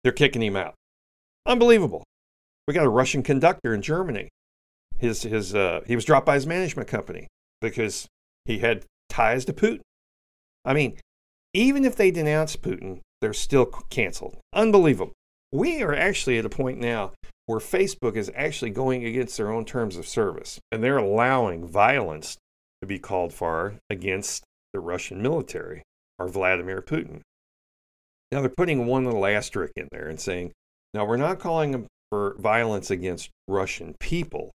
they're 0.04 0.12
kicking 0.12 0.42
him 0.42 0.56
out. 0.56 0.74
Unbelievable. 1.46 2.04
We 2.68 2.74
got 2.74 2.84
a 2.84 2.90
Russian 2.90 3.22
conductor 3.22 3.72
in 3.72 3.80
Germany. 3.80 4.28
His 4.98 5.22
his 5.22 5.54
uh, 5.54 5.80
he 5.86 5.94
was 5.94 6.04
dropped 6.04 6.26
by 6.26 6.34
his 6.34 6.46
management 6.46 6.86
company 6.86 7.28
because 7.62 8.06
he 8.44 8.58
had 8.58 8.84
ties 9.08 9.46
to 9.46 9.54
Putin. 9.54 9.80
I 10.64 10.74
mean, 10.74 10.98
even 11.54 11.84
if 11.84 11.96
they 11.96 12.10
denounce 12.10 12.56
Putin, 12.56 13.00
they're 13.20 13.32
still 13.32 13.66
canceled. 13.66 14.38
Unbelievable. 14.52 15.12
We 15.52 15.82
are 15.82 15.94
actually 15.94 16.38
at 16.38 16.46
a 16.46 16.50
point 16.50 16.78
now 16.78 17.12
where 17.46 17.60
Facebook 17.60 18.16
is 18.16 18.30
actually 18.34 18.70
going 18.70 19.04
against 19.04 19.36
their 19.36 19.52
own 19.52 19.64
terms 19.64 19.96
of 19.96 20.06
service, 20.06 20.58
and 20.70 20.82
they're 20.82 20.96
allowing 20.96 21.66
violence 21.66 22.36
to 22.80 22.86
be 22.86 22.98
called 22.98 23.32
for 23.32 23.74
against 23.90 24.44
the 24.72 24.80
Russian 24.80 25.20
military 25.20 25.82
or 26.18 26.28
Vladimir 26.28 26.80
Putin. 26.80 27.20
Now 28.30 28.40
they're 28.40 28.48
putting 28.48 28.86
one 28.86 29.04
little 29.04 29.26
asterisk 29.26 29.74
in 29.76 29.88
there 29.92 30.08
and 30.08 30.18
saying, 30.18 30.52
now 30.94 31.04
we're 31.04 31.16
not 31.16 31.38
calling 31.38 31.86
for 32.10 32.36
violence 32.38 32.90
against 32.90 33.30
Russian 33.48 33.94
people. 34.00 34.50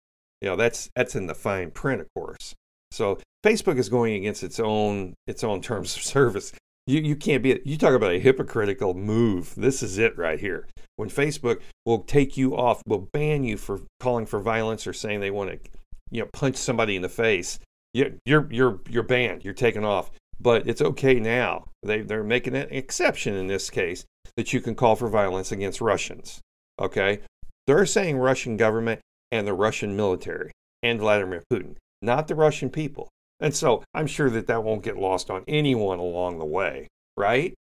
You 0.41 0.51
know, 0.51 0.57
that's 0.57 0.91
that's 0.95 1.15
in 1.15 1.27
the 1.27 1.35
fine 1.35 1.71
print, 1.71 2.01
of 2.01 2.09
course. 2.15 2.55
So 2.91 3.19
Facebook 3.45 3.79
is 3.79 3.89
going 3.89 4.15
against 4.15 4.43
its 4.43 4.61
own 4.61 5.15
its 5.27 5.43
own 5.43 5.61
terms 5.61 5.97
of 5.97 6.03
service. 6.03 6.53
You 6.87 7.01
you 7.01 7.17
can't 7.17 7.43
be 7.43 7.61
you 7.65 7.77
talk 7.77 7.95
about 7.95 8.13
a 8.13 8.19
hypocritical 8.19 8.95
move. 8.95 9.55
This 9.57 9.83
is 9.83 9.99
it 9.99 10.17
right 10.17 10.41
here. 10.41 10.69
When 10.97 11.09
Facebook 11.09 11.61
will 11.85 12.01
take 12.01 12.37
you 12.37 12.57
off, 12.57 12.83
will 12.87 13.09
ban 13.13 13.45
you 13.45 13.57
for 13.57 13.81
calling 14.01 14.27
for 14.27 14.41
violence 14.41 14.87
or 14.87 14.93
saying 14.93 15.21
they 15.21 15.31
want 15.31 15.51
to, 15.51 15.71
you 16.11 16.23
know, 16.23 16.29
punch 16.33 16.57
somebody 16.57 16.97
in 16.97 17.03
the 17.03 17.09
face. 17.09 17.59
You, 17.95 18.19
you're 18.25 18.49
you're 18.51 18.81
you're 18.89 19.03
banned. 19.03 19.45
You're 19.45 19.55
taken 19.55 19.85
off. 19.85 20.11
But 20.41 20.67
it's 20.67 20.83
okay 20.83 21.21
now. 21.21 21.67
They 21.83 22.01
they're 22.01 22.25
making 22.25 22.57
an 22.57 22.69
exception 22.71 23.35
in 23.35 23.47
this 23.47 23.71
case 23.71 24.05
that 24.37 24.53
you 24.53 24.61
can 24.61 24.75
call 24.75 24.97
for 24.97 25.09
violence 25.09 25.53
against 25.53 25.81
Russians. 25.81 26.41
Okay, 26.81 27.21
they're 27.67 27.87
saying 27.87 28.19
Russian 28.19 28.57
government 28.57 29.01
and 29.31 29.47
the 29.47 29.55
Russian 29.55 29.97
military 29.97 30.53
and 30.83 30.99
Vladimir 30.99 31.43
Putin, 31.53 31.77
not 32.01 32.29
the 32.29 32.35
Russian 32.35 32.71
people. 32.71 33.09
And 33.43 33.55
so 33.55 33.83
I'm 33.93 34.07
sure 34.07 34.31
that 34.31 34.47
that 34.47 34.63
won't 34.63 34.85
get 34.85 34.97
lost 34.97 35.29
on 35.29 35.43
anyone 35.49 35.99
along 35.99 36.39
the 36.39 36.47
way, 36.47 36.87
right? 37.17 37.53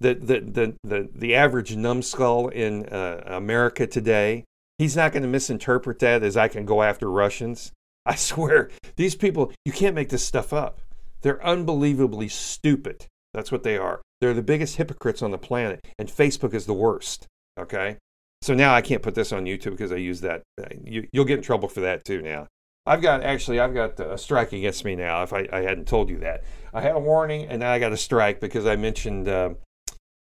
The, 0.00 0.14
the, 0.14 0.40
the, 0.40 0.74
the, 0.84 1.08
the 1.12 1.34
average 1.34 1.76
numbskull 1.76 2.48
in 2.48 2.86
uh, 2.86 3.22
America 3.26 3.86
today, 3.86 4.44
he's 4.78 4.96
not 4.96 5.12
going 5.12 5.24
to 5.24 5.28
misinterpret 5.28 5.98
that 5.98 6.22
as 6.22 6.36
I 6.36 6.46
can 6.46 6.64
go 6.64 6.82
after 6.82 7.10
Russians. 7.10 7.72
I 8.06 8.14
swear, 8.14 8.70
these 8.96 9.16
people, 9.16 9.52
you 9.64 9.72
can't 9.72 9.96
make 9.96 10.08
this 10.08 10.24
stuff 10.24 10.52
up. 10.52 10.80
They're 11.22 11.44
unbelievably 11.44 12.28
stupid. 12.28 13.06
That's 13.34 13.50
what 13.50 13.64
they 13.64 13.76
are. 13.76 14.02
They're 14.20 14.34
the 14.34 14.42
biggest 14.42 14.76
hypocrites 14.76 15.22
on 15.22 15.32
the 15.32 15.38
planet, 15.38 15.80
and 15.98 16.08
Facebook 16.08 16.54
is 16.54 16.66
the 16.66 16.74
worst. 16.74 17.26
Okay? 17.58 17.96
So 18.40 18.54
now 18.54 18.74
I 18.74 18.82
can't 18.82 19.02
put 19.02 19.14
this 19.14 19.32
on 19.32 19.46
YouTube 19.46 19.72
because 19.72 19.92
I 19.92 19.96
use 19.96 20.20
that. 20.20 20.42
Uh, 20.60 20.66
you, 20.84 21.08
will 21.12 21.24
get 21.24 21.38
in 21.38 21.44
trouble 21.44 21.68
for 21.68 21.80
that 21.80 22.04
too 22.04 22.22
now. 22.22 22.46
I've 22.84 23.00
got 23.00 23.22
actually 23.22 23.60
I've 23.60 23.74
got 23.74 23.98
a 24.00 24.18
strike 24.18 24.52
against 24.52 24.84
me 24.84 24.96
now. 24.96 25.22
If 25.22 25.32
I, 25.32 25.48
I 25.52 25.60
hadn't 25.60 25.86
told 25.86 26.08
you 26.08 26.18
that, 26.18 26.42
I 26.74 26.80
had 26.80 26.96
a 26.96 26.98
warning 26.98 27.46
and 27.46 27.60
now 27.60 27.72
I 27.72 27.78
got 27.78 27.92
a 27.92 27.96
strike 27.96 28.40
because 28.40 28.66
I 28.66 28.76
mentioned 28.76 29.28
uh, 29.28 29.50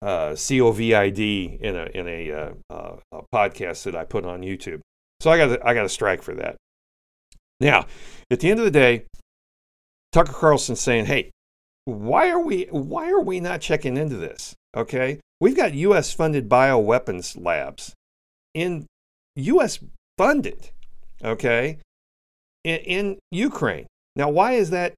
uh, 0.03 0.33
COVID 0.33 1.61
in 1.61 1.77
a 1.77 1.85
in 1.95 2.09
a, 2.09 2.33
uh, 2.33 2.53
uh, 2.71 2.97
a, 3.13 3.23
podcast 3.33 3.85
that 3.85 3.95
I 3.95 4.05
put 4.05 4.25
on 4.25 4.43
YouTube. 4.43 4.81
So 5.21 5.31
I 5.31 5.39
got 5.39 5.51
a, 5.51 5.67
I 5.67 5.75
got 5.75 5.87
a 5.87 5.89
strike 5.89 6.23
for 6.23 6.35
that. 6.35 6.57
Now, 7.61 7.87
at 8.31 8.41
the 8.41 8.51
end 8.51 8.59
of 8.59 8.65
the 8.65 8.73
day, 8.73 9.07
Tucker 10.11 10.33
Carlson 10.33 10.75
saying, 10.75 11.07
"Hey, 11.07 11.31
why 11.85 12.31
are 12.31 12.41
we 12.41 12.65
why 12.71 13.11
are 13.11 13.21
we 13.21 13.39
not 13.39 13.61
checking 13.61 13.97
into 13.97 14.17
this?" 14.17 14.55
Okay, 14.77 15.21
we've 15.41 15.57
got 15.57 15.75
U.S. 15.75 16.13
funded 16.13 16.49
bioweapons 16.49 17.41
labs 17.43 17.95
in 18.53 18.87
U.S. 19.37 19.79
funded. 20.19 20.71
Okay, 21.25 21.79
in, 22.65 22.79
in 22.79 23.19
Ukraine. 23.31 23.87
Now, 24.17 24.29
why 24.29 24.53
is 24.53 24.71
that? 24.71 24.95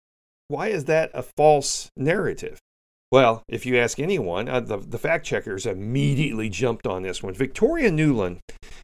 Why 0.48 0.68
is 0.68 0.84
that 0.84 1.10
a 1.14 1.22
false 1.22 1.88
narrative? 1.96 2.58
Well, 3.10 3.44
if 3.48 3.64
you 3.64 3.76
ask 3.78 4.00
anyone, 4.00 4.48
uh, 4.48 4.60
the, 4.60 4.76
the 4.76 4.98
fact 4.98 5.24
checkers 5.24 5.66
immediately 5.66 6.48
jumped 6.48 6.86
on 6.86 7.02
this 7.02 7.22
one. 7.22 7.32
Victoria 7.32 7.90
Nuland, 7.90 8.40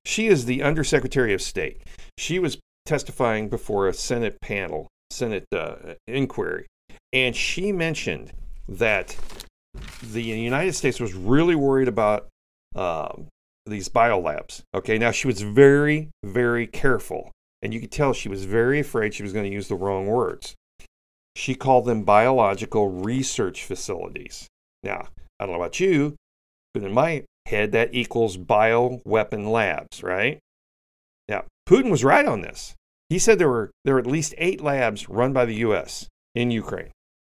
she 0.06 0.28
is 0.28 0.44
the 0.44 0.62
Undersecretary 0.62 1.34
of 1.34 1.42
State. 1.42 1.82
She 2.16 2.38
was 2.38 2.58
testifying 2.86 3.48
before 3.48 3.88
a 3.88 3.92
Senate 3.92 4.40
panel, 4.40 4.86
Senate 5.10 5.44
uh, 5.52 5.94
inquiry, 6.06 6.66
and 7.12 7.34
she 7.34 7.72
mentioned 7.72 8.32
that 8.68 9.16
the 10.02 10.22
United 10.22 10.74
States 10.74 11.00
was 11.00 11.12
really 11.12 11.56
worried 11.56 11.88
about 11.88 12.28
um, 12.76 13.26
these 13.66 13.88
biolabs. 13.88 14.62
Okay, 14.74 14.96
now 14.96 15.10
she 15.10 15.26
was 15.26 15.42
very, 15.42 16.08
very 16.24 16.66
careful 16.66 17.32
and 17.62 17.74
you 17.74 17.80
could 17.80 17.92
tell 17.92 18.12
she 18.12 18.28
was 18.28 18.44
very 18.44 18.80
afraid 18.80 19.14
she 19.14 19.22
was 19.22 19.32
going 19.32 19.44
to 19.44 19.54
use 19.54 19.68
the 19.68 19.74
wrong 19.74 20.06
words. 20.06 20.54
She 21.36 21.54
called 21.54 21.86
them 21.86 22.02
biological 22.04 22.88
research 22.90 23.64
facilities. 23.64 24.48
Now, 24.82 25.08
I 25.38 25.44
don't 25.44 25.52
know 25.52 25.60
about 25.60 25.80
you, 25.80 26.16
but 26.74 26.82
in 26.82 26.92
my 26.92 27.24
head, 27.46 27.72
that 27.72 27.94
equals 27.94 28.36
bioweapon 28.36 29.50
labs, 29.50 30.02
right? 30.02 30.38
Now, 31.28 31.44
Putin 31.68 31.90
was 31.90 32.04
right 32.04 32.26
on 32.26 32.40
this. 32.40 32.74
He 33.08 33.18
said 33.18 33.38
there 33.38 33.48
were 33.48 33.70
there 33.84 33.94
were 33.94 34.00
at 34.00 34.06
least 34.06 34.34
eight 34.38 34.60
labs 34.60 35.08
run 35.08 35.32
by 35.32 35.44
the 35.44 35.56
U.S. 35.56 36.06
in 36.34 36.50
Ukraine. 36.50 36.92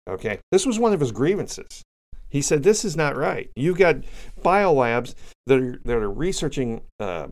Okay, 0.09 0.39
this 0.53 0.67
was 0.67 0.79
one 0.79 0.93
of 0.93 1.01
his 1.01 1.13
grievances. 1.13 1.83
He 2.29 2.43
said 2.43 2.63
this 2.63 2.85
is 2.85 2.97
not 2.97 3.17
right. 3.17 3.51
You've 3.57 3.79
got 3.79 3.97
biolabs 4.41 5.15
that 5.47 5.59
are 5.59 5.81
that 5.85 5.97
are 5.97 6.11
researching 6.11 6.83
uh, 7.01 7.29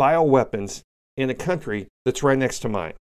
bioweapons 0.00 0.82
in 1.18 1.28
a 1.28 1.34
country 1.34 1.88
that's 2.04 2.22
right 2.22 2.38
next 2.38 2.60
to 2.60 2.68
mine. 2.68 2.94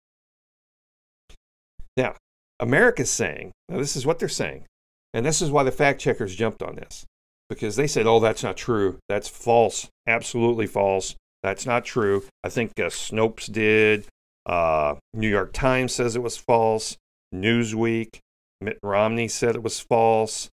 Now, 1.97 2.17
America's 2.59 3.11
saying, 3.11 3.53
now 3.69 3.77
this 3.77 3.95
is 3.95 4.07
what 4.07 4.19
they're 4.19 4.29
saying, 4.29 4.65
and 5.13 5.25
this 5.25 5.43
is 5.43 5.51
why 5.51 5.63
the 5.63 5.71
fact 5.71 6.01
checkers 6.01 6.35
jumped 6.35 6.63
on 6.63 6.77
this, 6.77 7.05
because 7.51 7.77
they 7.77 7.87
said, 7.87 8.07
oh, 8.07 8.19
that's 8.19 8.43
not 8.43 8.57
true. 8.57 8.99
That's 9.09 9.29
false. 9.29 9.89
Absolutely 10.09 10.67
false. 10.67 11.15
That's 11.43 11.67
not 11.67 11.85
true. 11.85 12.25
I 12.43 12.49
think 12.49 12.73
uh, 12.81 12.85
Snopes 12.85 13.53
did. 13.53 14.07
Uh, 14.47 14.95
New 15.13 15.29
York 15.29 15.53
Times 15.53 15.95
says 15.95 16.17
it 16.17 16.23
was 16.23 16.39
false. 16.39 16.97
Newsweek, 17.35 18.21
Mitt 18.63 18.79
Romney 18.83 19.29
said 19.29 19.55
it 19.55 19.63
was 19.63 19.79
false. 19.79 20.49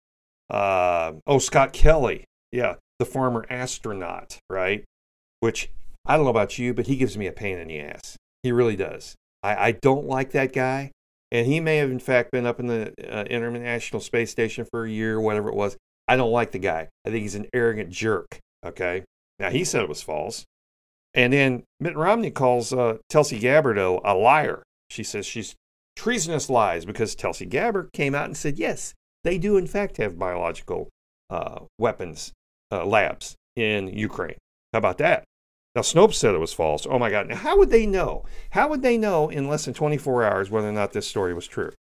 Uh, 0.49 1.13
oh, 1.27 1.39
Scott 1.39 1.75
Kelly. 1.75 2.25
Yeah, 2.53 2.77
the 2.99 3.05
former 3.05 3.45
astronaut, 3.51 4.39
right? 4.49 4.85
Which 5.41 5.71
I 6.11 6.17
don't 6.17 6.25
know 6.25 6.31
about 6.31 6.59
you, 6.59 6.75
but 6.75 6.89
he 6.89 6.97
gives 6.97 7.17
me 7.17 7.29
a 7.29 7.33
pain 7.33 7.57
in 7.57 7.69
the 7.69 7.79
ass. 7.79 8.17
He 8.43 8.51
really 8.51 8.75
does. 8.75 9.15
I, 9.45 9.69
I 9.69 9.73
don't 9.73 10.07
like 10.07 10.33
that 10.33 10.53
guy. 10.53 10.91
And 11.31 11.47
he 11.47 11.61
may 11.61 11.77
have, 11.77 11.89
in 11.89 12.01
fact, 12.01 12.33
been 12.33 12.47
up 12.47 12.59
in 12.59 12.67
the 12.67 12.93
uh, 13.09 13.23
International 13.27 14.01
Space 14.01 14.33
Station 14.33 14.67
for 14.69 14.85
a 14.85 14.91
year, 14.91 15.21
whatever 15.21 15.49
it 15.51 15.55
was. 15.55 15.77
I 16.09 16.17
don't 16.17 16.33
like 16.33 16.51
the 16.51 16.59
guy. 16.59 16.89
I 17.07 17.11
think 17.11 17.23
he's 17.23 17.37
an 17.37 17.47
arrogant 17.55 17.91
jerk. 17.91 18.41
Okay. 18.67 19.05
Now, 19.39 19.51
he 19.51 19.63
said 19.63 19.83
it 19.83 19.89
was 19.89 20.03
false. 20.03 20.45
And 21.15 21.33
then 21.33 21.63
Mitt 21.79 21.97
Romney 21.97 22.33
calls 22.33 22.73
uh, 22.73 22.99
Tulsi 23.09 23.39
Gabbard 23.39 23.79
a, 23.79 24.13
liar. 24.13 24.65
She 24.89 25.05
says 25.05 25.27
she's 25.27 25.55
treasonous 25.95 26.51
lies 26.51 26.85
because 26.85 27.15
Tulsi 27.15 27.47
Gabbard 27.47 27.91
came 27.93 28.17
out 28.17 28.25
and 28.25 28.37
said, 28.37 28.59
yes, 28.59 28.95
they 29.23 29.39
do, 29.39 29.57
in 29.57 29.69
fact, 29.69 29.99
have 29.99 30.19
biological 30.19 30.89
uh, 31.31 31.61
weapons 31.79 32.33
uh, 32.73 32.85
labs 32.85 33.37
in 33.55 33.87
Ukraine. 33.97 34.39
How 34.73 34.79
about 34.81 34.99
that? 34.99 35.23
Now, 35.75 35.83
Snopes 35.83 36.15
said 36.15 36.35
it 36.35 36.39
was 36.39 36.53
false. 36.53 36.87
Oh 36.89 36.99
my 36.99 37.11
God. 37.11 37.29
Now, 37.29 37.37
how 37.37 37.57
would 37.59 37.71
they 37.71 37.87
know? 37.87 38.25
How 38.51 38.69
would 38.69 38.83
they 38.83 38.99
know 38.99 39.29
in 39.29 39.49
less 39.49 39.65
than 39.65 39.75
24 39.75 40.25
hours 40.25 40.51
whether 40.51 40.69
or 40.69 40.73
not 40.73 40.93
this 40.93 41.07
story 41.07 41.33
was 41.33 41.47
true? 41.47 41.73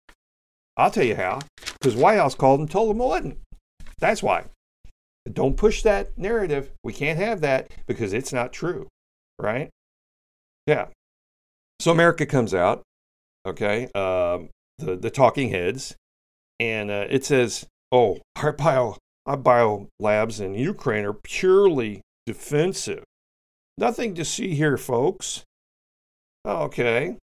I'll 0.77 0.91
tell 0.91 1.03
you 1.03 1.15
how. 1.15 1.39
Because 1.79 1.95
White 1.95 2.17
House 2.17 2.35
called 2.35 2.59
and 2.59 2.69
told 2.69 2.89
them 2.89 3.01
it 3.01 3.05
wasn't. 3.05 3.37
That's 3.99 4.21
why. 4.21 4.45
Don't 5.31 5.57
push 5.57 5.81
that 5.83 6.17
narrative. 6.17 6.71
We 6.83 6.93
can't 6.93 7.19
have 7.19 7.41
that 7.41 7.71
because 7.87 8.13
it's 8.13 8.31
not 8.31 8.53
true. 8.53 8.87
Right? 9.39 9.69
Yeah. 10.67 10.87
So 11.79 11.91
America 11.91 12.25
comes 12.25 12.53
out, 12.53 12.83
okay, 13.45 13.89
uh, 13.95 14.39
the, 14.77 14.95
the 14.97 15.09
talking 15.09 15.49
heads, 15.49 15.95
and 16.59 16.91
uh, 16.91 17.05
it 17.09 17.25
says, 17.25 17.65
oh, 17.91 18.19
our 18.35 18.51
bio, 18.51 18.97
our 19.25 19.37
bio 19.37 19.87
labs 19.99 20.39
in 20.39 20.55
Ukraine 20.55 21.05
are 21.05 21.13
purely 21.13 22.01
defensive. 22.25 23.03
Nothing 23.79 24.13
to 24.15 24.25
see 24.25 24.55
here, 24.55 24.75
folks. 24.75 25.45
Okay. 26.45 27.15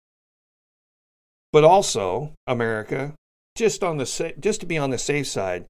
But 1.53 1.65
also, 1.65 2.33
America, 2.47 3.13
just 3.55 3.85
on 3.85 3.99
the 3.99 4.35
just 4.41 4.61
to 4.61 4.67
be 4.67 4.79
on 4.79 4.89
the 4.89 4.97
safe 4.97 5.27
side, 5.27 5.67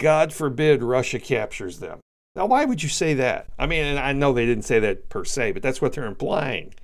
God 0.00 0.32
forbid 0.32 0.82
Russia 0.82 1.20
captures 1.20 1.78
them. 1.78 2.00
Now, 2.34 2.46
why 2.46 2.64
would 2.64 2.82
you 2.82 2.88
say 2.88 3.14
that? 3.14 3.46
I 3.60 3.66
mean, 3.66 3.84
and 3.84 3.96
I 3.96 4.12
know 4.12 4.32
they 4.32 4.44
didn't 4.44 4.64
say 4.64 4.80
that 4.80 5.08
per 5.08 5.24
se, 5.24 5.52
but 5.52 5.62
that's 5.62 5.80
what 5.80 5.92
they're 5.92 6.04
implying. 6.04 6.74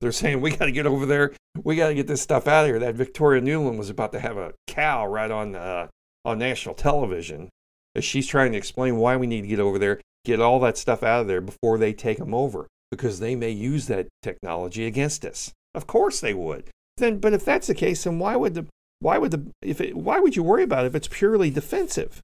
They're 0.00 0.10
saying 0.10 0.40
we 0.40 0.56
got 0.56 0.64
to 0.64 0.72
get 0.72 0.86
over 0.86 1.04
there. 1.04 1.32
We 1.62 1.76
got 1.76 1.88
to 1.88 1.94
get 1.94 2.06
this 2.06 2.22
stuff 2.22 2.48
out 2.48 2.64
of 2.64 2.70
here. 2.70 2.78
That 2.78 2.94
Victoria 2.94 3.42
Nuland 3.42 3.76
was 3.76 3.90
about 3.90 4.12
to 4.12 4.20
have 4.20 4.38
a 4.38 4.54
cow 4.66 5.06
right 5.06 5.30
on 5.30 5.54
uh, 5.54 5.88
on 6.24 6.38
national 6.38 6.74
television 6.74 7.50
as 7.94 8.02
she's 8.02 8.26
trying 8.26 8.52
to 8.52 8.58
explain 8.58 8.96
why 8.96 9.18
we 9.18 9.26
need 9.26 9.42
to 9.42 9.48
get 9.48 9.60
over 9.60 9.78
there, 9.78 10.00
get 10.24 10.40
all 10.40 10.58
that 10.60 10.78
stuff 10.78 11.02
out 11.02 11.20
of 11.20 11.26
there 11.26 11.42
before 11.42 11.76
they 11.76 11.92
take 11.92 12.16
them 12.16 12.32
over 12.32 12.66
because 12.96 13.20
they 13.20 13.34
may 13.34 13.50
use 13.50 13.86
that 13.86 14.08
technology 14.22 14.86
against 14.86 15.24
us. 15.24 15.52
Of 15.74 15.86
course 15.86 16.20
they 16.20 16.34
would. 16.34 16.70
Then, 16.96 17.18
but 17.18 17.32
if 17.32 17.44
that's 17.44 17.66
the 17.66 17.74
case, 17.74 18.04
then 18.04 18.18
why 18.18 18.36
would 18.36 18.54
the 18.54 18.66
why 19.00 19.18
would 19.18 19.32
the 19.32 19.46
if 19.60 19.80
it, 19.80 19.96
why 19.96 20.20
would 20.20 20.36
you 20.36 20.42
worry 20.42 20.62
about 20.62 20.84
it 20.84 20.88
if 20.88 20.94
it's 20.94 21.08
purely 21.08 21.50
defensive, 21.50 22.20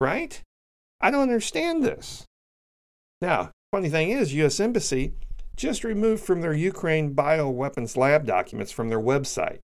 right? 0.00 0.40
I 1.00 1.10
don't 1.10 1.22
understand 1.22 1.84
this. 1.84 2.24
Now, 3.20 3.50
funny 3.72 3.90
thing 3.90 4.10
is, 4.10 4.34
U.S. 4.34 4.58
Embassy 4.58 5.12
just 5.56 5.84
removed 5.84 6.22
from 6.22 6.40
their 6.40 6.54
Ukraine 6.54 7.14
bioweapons 7.14 7.96
lab 7.96 8.26
documents 8.26 8.72
from 8.72 8.88
their 8.88 9.00
website. 9.00 9.58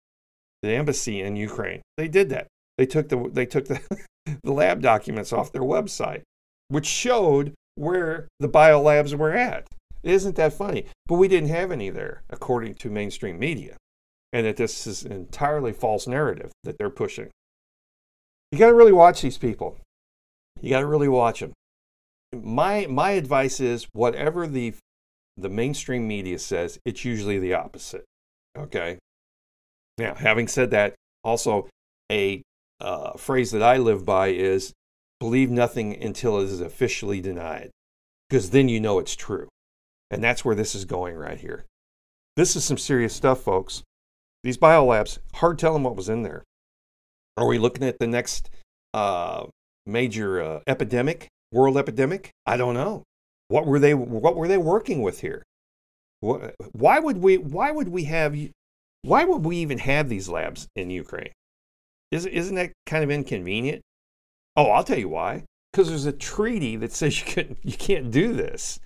The 0.61 0.69
embassy 0.69 1.21
in 1.21 1.35
Ukraine, 1.35 1.81
they 1.97 2.07
did 2.07 2.29
that. 2.29 2.47
They 2.77 2.85
took 2.85 3.09
the 3.09 3.29
they 3.31 3.45
took 3.45 3.65
the 3.65 3.81
the 4.43 4.51
lab 4.51 4.81
documents 4.81 5.33
off 5.33 5.51
their 5.51 5.61
website, 5.61 6.21
which 6.67 6.85
showed 6.85 7.53
where 7.75 8.27
the 8.39 8.49
biolabs 8.49 9.15
were 9.15 9.33
at. 9.33 9.67
Isn't 10.03 10.35
that 10.35 10.53
funny? 10.53 10.85
But 11.05 11.15
we 11.15 11.27
didn't 11.27 11.49
have 11.49 11.71
any 11.71 11.89
there, 11.89 12.23
according 12.29 12.75
to 12.75 12.89
mainstream 12.89 13.39
media. 13.39 13.77
And 14.33 14.45
that 14.45 14.57
this 14.57 14.87
is 14.87 15.03
an 15.03 15.11
entirely 15.11 15.73
false 15.73 16.07
narrative 16.07 16.51
that 16.63 16.77
they're 16.77 16.89
pushing. 16.89 17.29
You 18.51 18.59
got 18.59 18.67
to 18.67 18.73
really 18.73 18.91
watch 18.91 19.21
these 19.21 19.37
people. 19.37 19.77
You 20.61 20.69
got 20.69 20.81
to 20.81 20.87
really 20.87 21.07
watch 21.07 21.41
them. 21.41 21.53
My 22.33 22.85
my 22.87 23.11
advice 23.11 23.59
is 23.59 23.87
whatever 23.91 24.47
the 24.47 24.73
the 25.37 25.49
mainstream 25.49 26.07
media 26.07 26.39
says, 26.39 26.79
it's 26.85 27.03
usually 27.03 27.39
the 27.39 27.53
opposite. 27.53 28.05
Okay. 28.57 28.99
Now, 29.97 30.15
having 30.15 30.47
said 30.47 30.71
that, 30.71 30.95
also 31.23 31.67
a 32.11 32.41
uh, 32.79 33.13
phrase 33.13 33.51
that 33.51 33.63
I 33.63 33.77
live 33.77 34.05
by 34.05 34.27
is 34.27 34.73
believe 35.19 35.49
nothing 35.49 36.01
until 36.01 36.39
it 36.39 36.45
is 36.45 36.61
officially 36.61 37.21
denied, 37.21 37.69
because 38.29 38.49
then 38.49 38.69
you 38.69 38.79
know 38.79 38.99
it's 38.99 39.15
true. 39.15 39.47
And 40.11 40.23
that's 40.23 40.45
where 40.45 40.55
this 40.55 40.75
is 40.75 40.85
going 40.85 41.15
right 41.15 41.39
here. 41.39 41.65
This 42.35 42.55
is 42.55 42.63
some 42.63 42.77
serious 42.77 43.15
stuff, 43.15 43.41
folks. 43.41 43.81
These 44.43 44.57
biolabs, 44.57 45.19
hard 45.35 45.57
telling 45.57 45.83
what 45.83 45.95
was 45.95 46.09
in 46.09 46.23
there. 46.23 46.43
Are 47.37 47.47
we 47.47 47.57
looking 47.57 47.87
at 47.87 47.97
the 47.99 48.07
next 48.07 48.49
uh, 48.93 49.45
major 49.85 50.41
uh, 50.41 50.59
epidemic, 50.67 51.27
world 51.51 51.77
epidemic? 51.77 52.31
I 52.45 52.57
don't 52.57 52.73
know. 52.73 53.03
What 53.47 53.65
were 53.65 53.79
they? 53.79 53.93
What 53.93 54.35
were 54.35 54.47
they 54.47 54.57
working 54.57 55.01
with 55.01 55.21
here? 55.21 55.43
Why 56.19 56.99
would 56.99 57.17
we? 57.17 57.37
Why 57.37 57.71
would 57.71 57.89
we 57.89 58.03
have? 58.05 58.35
Why 59.03 59.23
would 59.23 59.45
we 59.45 59.57
even 59.57 59.79
have 59.79 60.09
these 60.09 60.29
labs 60.29 60.67
in 60.75 60.89
Ukraine? 60.89 61.31
Is, 62.11 62.25
isn't 62.25 62.55
that 62.55 62.73
kind 62.85 63.03
of 63.03 63.11
inconvenient? 63.11 63.81
Oh, 64.55 64.69
I'll 64.69 64.83
tell 64.83 64.99
you 64.99 65.09
why. 65.09 65.43
Because 65.71 65.87
there's 65.87 66.05
a 66.05 66.11
treaty 66.11 66.75
that 66.75 66.91
says 66.91 67.19
you 67.19 67.25
can 67.25 67.57
you 67.63 67.77
can't 67.77 68.11
do 68.11 68.33
this. 68.33 68.79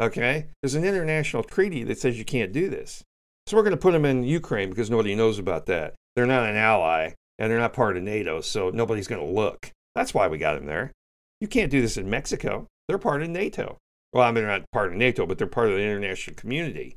Okay, 0.00 0.46
there's 0.62 0.74
an 0.74 0.84
international 0.84 1.42
treaty 1.42 1.84
that 1.84 1.98
says 1.98 2.18
you 2.18 2.24
can't 2.24 2.52
do 2.52 2.70
this. 2.70 3.04
So 3.46 3.56
we're 3.56 3.62
going 3.62 3.72
to 3.72 3.76
put 3.76 3.92
them 3.92 4.06
in 4.06 4.24
Ukraine 4.24 4.70
because 4.70 4.88
nobody 4.88 5.14
knows 5.14 5.38
about 5.38 5.66
that. 5.66 5.94
They're 6.16 6.24
not 6.24 6.48
an 6.48 6.56
ally 6.56 7.12
and 7.38 7.50
they're 7.50 7.58
not 7.58 7.74
part 7.74 7.98
of 7.98 8.02
NATO, 8.02 8.40
so 8.40 8.70
nobody's 8.70 9.08
going 9.08 9.20
to 9.20 9.30
look. 9.30 9.70
That's 9.94 10.14
why 10.14 10.26
we 10.28 10.38
got 10.38 10.54
them 10.54 10.64
there. 10.64 10.92
You 11.40 11.48
can't 11.48 11.70
do 11.70 11.82
this 11.82 11.98
in 11.98 12.08
Mexico. 12.08 12.66
They're 12.88 12.96
part 12.96 13.22
of 13.22 13.28
NATO. 13.28 13.76
Well, 14.14 14.24
I 14.24 14.28
mean, 14.28 14.36
they're 14.36 14.58
not 14.58 14.70
part 14.72 14.90
of 14.90 14.96
NATO, 14.96 15.26
but 15.26 15.36
they're 15.36 15.46
part 15.46 15.68
of 15.68 15.74
the 15.74 15.82
international 15.82 16.34
community. 16.34 16.96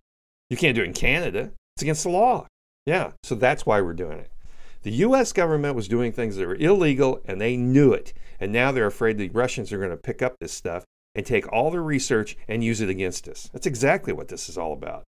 You 0.49 0.55
can't 0.55 0.75
do 0.75 0.81
it 0.81 0.87
in 0.87 0.93
Canada. 0.93 1.51
It's 1.75 1.83
against 1.83 2.03
the 2.03 2.09
law. 2.09 2.47
Yeah, 2.85 3.11
so 3.23 3.35
that's 3.35 3.65
why 3.65 3.81
we're 3.81 3.93
doing 3.93 4.19
it. 4.19 4.31
The 4.83 4.91
US 4.91 5.33
government 5.33 5.75
was 5.75 5.87
doing 5.89 6.13
things 6.13 6.37
that 6.37 6.47
were 6.47 6.55
illegal 6.55 7.21
and 7.25 7.41
they 7.41 7.57
knew 7.57 7.91
it. 7.91 8.13
And 8.39 8.53
now 8.53 8.71
they're 8.71 8.85
afraid 8.85 9.17
the 9.17 9.29
Russians 9.29 9.73
are 9.73 9.77
going 9.77 9.89
to 9.89 9.97
pick 9.97 10.21
up 10.21 10.35
this 10.39 10.53
stuff 10.53 10.85
and 11.15 11.25
take 11.25 11.51
all 11.51 11.71
their 11.71 11.83
research 11.83 12.35
and 12.47 12.63
use 12.63 12.81
it 12.81 12.89
against 12.89 13.27
us. 13.27 13.49
That's 13.53 13.67
exactly 13.67 14.13
what 14.13 14.27
this 14.27 14.49
is 14.49 14.57
all 14.57 14.73
about. 14.73 15.03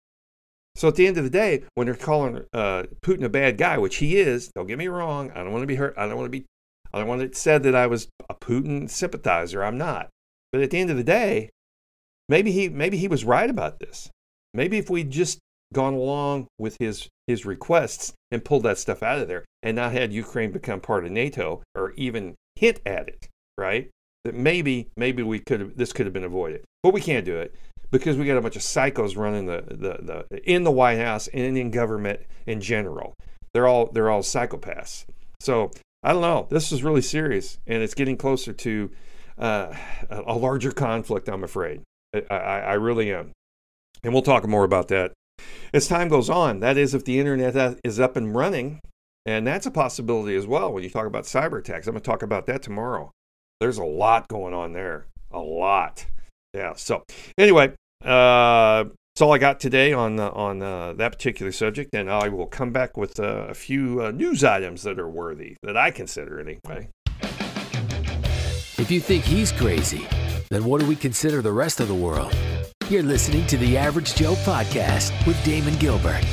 So 0.76 0.88
at 0.88 0.96
the 0.96 1.06
end 1.06 1.18
of 1.18 1.24
the 1.24 1.30
day, 1.30 1.64
when 1.76 1.86
they're 1.86 1.96
calling 1.96 2.46
uh, 2.54 2.84
Putin 3.02 3.24
a 3.24 3.30
bad 3.30 3.58
guy, 3.58 3.78
which 3.78 3.98
he 3.98 4.18
is, 4.18 4.52
don't 4.56 4.68
get 4.68 4.78
me 4.78 4.88
wrong. 4.88 5.32
I 5.32 5.44
don't 5.44 5.52
want 5.52 5.64
to 5.64 5.68
be 5.68 5.76
hurt. 5.76 5.96
I 5.98 6.08
don't 6.08 6.16
want 6.16 6.28
to 6.28 6.40
be. 6.40 6.46
I 6.94 7.00
don't 7.00 7.08
want 7.08 7.22
it 7.22 7.36
said 7.36 7.64
that 7.64 7.76
I 7.76 7.88
was 7.88 8.08
a 8.30 8.36
Putin 8.36 8.90
sympathizer. 8.90 9.64
I'm 9.64 9.78
not. 9.78 10.10
But 10.52 10.62
at 10.62 10.72
the 10.72 10.80
end 10.80 10.90
of 10.90 10.98
the 10.98 11.04
day, 11.04 11.50
maybe 12.30 12.52
he 12.52 12.70
maybe 12.70 12.98
he 12.98 13.08
was 13.08 13.24
right 13.26 13.50
about 13.50 13.80
this. 13.80 14.10
Maybe 14.54 14.78
if 14.78 14.90
we'd 14.90 15.12
just 15.12 15.40
gone 15.74 15.94
along 15.94 16.48
with 16.58 16.78
his 16.80 17.08
his 17.28 17.46
requests 17.46 18.14
and 18.30 18.44
pulled 18.44 18.64
that 18.64 18.78
stuff 18.78 19.04
out 19.04 19.20
of 19.20 19.28
there 19.28 19.46
and 19.64 19.76
not 19.76 19.94
had 19.94 20.14
Ukraine 20.14 20.52
become 20.52 20.80
part 20.80 21.06
of 21.06 21.12
NATO 21.12 21.64
or 21.76 21.92
even 21.92 22.36
hint 22.56 22.80
at 22.86 23.08
it, 23.08 23.28
right? 23.58 23.90
That 24.26 24.36
maybe 24.36 24.88
maybe 24.96 25.24
we 25.24 25.40
could 25.40 25.60
have 25.60 25.78
this 25.78 25.94
could 25.94 26.06
have 26.06 26.14
been 26.14 26.24
avoided. 26.24 26.64
But 26.84 26.94
we 26.94 27.02
can't 27.02 27.26
do 27.26 27.38
it 27.38 27.56
because 27.92 28.18
we 28.18 28.26
got 28.26 28.38
a 28.38 28.42
bunch 28.42 28.56
of 28.56 28.62
psychos 28.62 29.18
running 29.18 29.46
the, 29.46 29.64
the, 29.68 30.26
the 30.30 30.52
in 30.52 30.64
the 30.64 30.72
White 30.72 31.00
House 31.00 31.28
and 31.28 31.58
in 31.58 31.72
government 31.72 32.22
in 32.46 32.62
general. 32.62 33.14
They're 33.54 33.68
all 33.68 33.88
they're 33.88 34.10
all 34.10 34.22
psychopaths. 34.22 35.06
So 35.40 35.72
I 36.04 36.14
don't 36.14 36.22
know. 36.22 36.48
This 36.50 36.72
is 36.72 36.84
really 36.84 37.02
serious, 37.02 37.58
and 37.68 37.82
it's 37.84 37.94
getting 37.94 38.18
closer 38.18 38.54
to 38.54 38.92
uh, 39.38 39.74
a 40.10 40.36
larger 40.36 40.72
conflict. 40.72 41.28
I'm 41.28 41.44
afraid. 41.44 41.82
I, 42.14 42.24
I, 42.30 42.60
I 42.60 42.74
really 42.74 43.14
am, 43.14 43.32
and 44.04 44.14
we'll 44.14 44.22
talk 44.22 44.48
more 44.48 44.64
about 44.64 44.88
that 44.90 45.14
as 45.74 45.88
time 45.88 46.10
goes 46.10 46.30
on. 46.30 46.60
That 46.60 46.78
is, 46.78 46.94
if 46.94 47.06
the 47.06 47.20
internet 47.20 47.80
is 47.84 48.00
up 48.00 48.16
and 48.16 48.36
running, 48.36 48.80
and 49.26 49.46
that's 49.46 49.66
a 49.66 49.72
possibility 49.72 50.36
as 50.36 50.48
well 50.48 50.74
when 50.74 50.84
you 50.84 50.90
talk 50.90 51.06
about 51.06 51.26
cyber 51.26 51.60
attacks. 51.60 51.88
I'm 51.88 51.94
going 51.94 52.02
to 52.02 52.10
talk 52.10 52.24
about 52.24 52.46
that 52.48 52.62
tomorrow. 52.62 53.12
There's 53.62 53.78
a 53.78 53.86
lot 53.86 54.28
going 54.28 54.56
on 54.56 54.74
there. 54.74 55.06
A 55.30 55.40
lot. 55.40 56.08
Yeah. 56.52 56.74
So, 56.74 57.04
anyway, 57.38 57.72
uh, 58.04 58.86
that's 58.86 59.22
all 59.22 59.32
I 59.34 59.38
got 59.38 59.60
today 59.60 59.94
on 59.94 60.20
uh, 60.20 60.32
on 60.32 60.64
uh, 60.64 60.94
that 60.94 61.12
particular 61.12 61.52
subject, 61.52 61.94
and 61.94 62.10
I 62.10 62.28
will 62.28 62.48
come 62.48 62.72
back 62.72 62.98
with 62.98 63.20
uh, 63.20 63.46
a 63.50 63.54
few 63.54 64.02
uh, 64.02 64.10
news 64.10 64.44
items 64.44 64.82
that 64.82 64.98
are 64.98 65.08
worthy 65.08 65.58
that 65.62 65.78
I 65.78 65.92
consider 65.92 66.40
anyway. 66.40 66.90
If 68.80 68.90
you 68.90 69.00
think 69.00 69.26
he's 69.26 69.52
crazy, 69.52 70.08
then 70.50 70.66
what 70.66 70.82
do 70.82 70.88
we 70.88 70.96
consider 70.96 71.44
the 71.44 71.54
rest 71.54 71.80
of 71.80 71.88
the 71.88 71.94
world? 71.94 72.36
You're 72.90 73.04
listening 73.04 73.46
to 73.46 73.58
the 73.58 73.78
Average 73.78 74.16
Joe 74.16 74.34
podcast 74.38 75.12
with 75.28 75.42
Damon 75.46 75.76
Gilbert. 75.76 76.26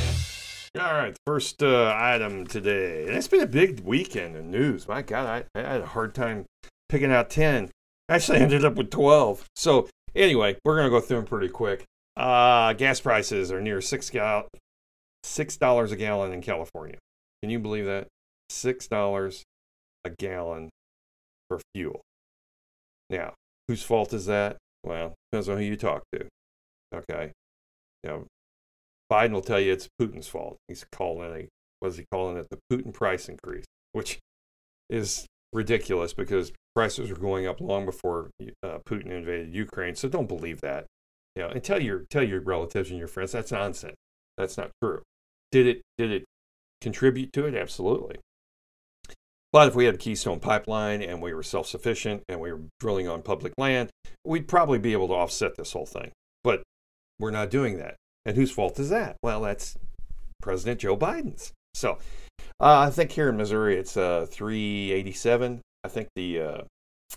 All 0.81 0.95
right, 0.95 1.14
first 1.27 1.62
uh, 1.62 1.95
item 1.95 2.47
today. 2.47 3.07
And 3.07 3.14
it's 3.14 3.29
been 3.29 3.43
a 3.43 3.47
big 3.47 3.81
weekend 3.81 4.35
in 4.35 4.51
news. 4.51 4.88
My 4.88 5.03
God, 5.03 5.45
I, 5.55 5.61
I, 5.61 5.62
had 5.62 5.81
a 5.83 5.87
hard 5.87 6.14
time 6.14 6.47
picking 6.88 7.12
out 7.12 7.31
10. 7.31 7.70
Actually, 8.09 8.38
I 8.38 8.42
ended 8.42 8.64
up 8.64 8.77
with 8.77 8.90
12. 8.90 9.44
So, 9.55 9.88
anyway, 10.14 10.57
we're 10.64 10.77
going 10.77 10.87
to 10.87 10.90
go 10.90 11.01
through 11.01 11.18
them 11.18 11.27
pretty 11.27 11.48
quick. 11.48 11.85
Uh, 12.16 12.72
gas 12.72 13.01
prices 13.01 13.53
are 13.53 13.61
near 13.61 13.81
six 13.81 14.11
gal- 14.11 14.48
$6 15.24 15.92
a 15.92 15.96
gallon 15.96 16.33
in 16.33 16.40
California. 16.40 16.98
Can 17.42 17.51
you 17.51 17.59
believe 17.59 17.85
that? 17.85 18.09
$6 18.51 19.42
a 20.05 20.11
gallon 20.11 20.70
for 21.48 21.61
fuel. 21.74 22.01
Now, 23.11 23.35
whose 23.68 23.83
fault 23.83 24.12
is 24.12 24.27
that? 24.27 24.57
Well, 24.85 25.14
depends 25.31 25.48
on 25.48 25.59
who 25.59 25.64
you 25.64 25.77
talk 25.77 26.03
to. 26.12 26.27
Okay. 26.94 27.33
You 28.03 28.11
know, 28.11 28.27
Biden 29.11 29.33
will 29.33 29.42
tell 29.42 29.61
you 29.61 29.72
it's 29.72 29.88
Putin's 30.01 30.29
fault. 30.29 30.57
He's 30.68 30.85
calling 30.90 31.31
it, 31.33 31.48
what 31.81 31.88
is 31.88 31.96
he 31.96 32.05
calling 32.12 32.37
it? 32.37 32.48
The 32.51 32.59
Putin 32.72 32.92
price 32.92 33.29
increase, 33.29 33.64
which 33.92 34.18
is 34.90 35.27
ridiculous 35.53 36.12
because 36.12 36.53
prices 36.79 37.11
were 37.11 37.17
going 37.17 37.45
up 37.45 37.61
long 37.61 37.85
before 37.85 38.31
uh, 38.62 38.79
Putin 38.88 39.11
invaded 39.11 39.53
Ukraine. 39.53 39.97
So 39.97 40.09
don't 40.09 40.29
believe 40.29 40.61
that. 40.61 40.87
You 41.35 41.43
know, 41.43 41.49
and 41.49 41.61
tell 41.61 41.83
your 41.83 42.05
tell 42.09 42.23
your 42.23 42.41
relatives 42.41 42.91
and 42.91 43.01
your 43.01 43.09
friends 43.09 43.33
that's 43.33 43.51
nonsense. 43.51 43.97
That's 44.37 44.57
not 44.57 44.71
true. 44.81 45.03
Did 45.51 45.67
it 45.67 45.83
did 45.97 46.12
it 46.12 46.25
contribute 46.81 47.33
to 47.33 47.47
it? 47.47 47.57
Absolutely. 47.57 48.19
But 49.53 49.67
if 49.67 49.75
we 49.75 49.87
had 49.87 49.97
a 49.97 49.99
Keystone 49.99 50.38
pipeline 50.38 51.03
and 51.03 51.21
we 51.21 51.35
were 51.35 51.43
self 51.43 51.67
sufficient 51.67 52.23
and 52.29 52.38
we 52.38 52.53
were 52.53 52.61
drilling 52.79 53.09
on 53.09 53.23
public 53.23 53.55
land, 53.59 53.91
we'd 54.25 54.47
probably 54.47 54.79
be 54.79 54.93
able 54.93 55.09
to 55.09 55.14
offset 55.14 55.57
this 55.57 55.73
whole 55.73 55.87
thing. 55.87 56.12
But 56.45 56.62
we're 57.19 57.33
not 57.33 57.51
doing 57.51 57.79
that. 57.79 57.97
And 58.25 58.37
whose 58.37 58.53
fault 58.53 58.79
is 58.79 58.91
that? 58.91 59.17
Well, 59.21 59.41
that's 59.41 59.77
President 60.41 60.79
Joe 60.79 60.97
Biden's. 60.97 61.53
So 61.75 61.99
uh, 62.61 62.87
I 62.87 62.91
think 62.91 63.11
here 63.11 63.31
in 63.31 63.37
Missouri 63.37 63.77
it's 63.77 63.97
uh, 63.97 64.27
387. 64.31 65.61
I 65.85 65.88
think 65.88 66.09
the 66.14 66.41
uh, 66.41 66.62
I 67.12 67.17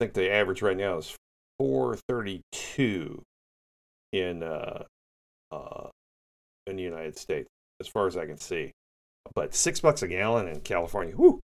think 0.00 0.14
the 0.14 0.30
average 0.30 0.62
right 0.62 0.76
now 0.76 0.98
is 0.98 1.14
432 1.58 3.22
in 4.12 4.42
uh, 4.42 4.84
uh, 5.50 5.88
in 6.66 6.76
the 6.76 6.82
United 6.82 7.18
States, 7.18 7.48
as 7.80 7.88
far 7.88 8.06
as 8.06 8.16
I 8.16 8.26
can 8.26 8.38
see. 8.38 8.72
But 9.34 9.54
six 9.54 9.80
bucks 9.80 10.02
a 10.02 10.08
gallon 10.08 10.48
in 10.48 10.60
California. 10.60 11.14
Whoo! 11.16 11.40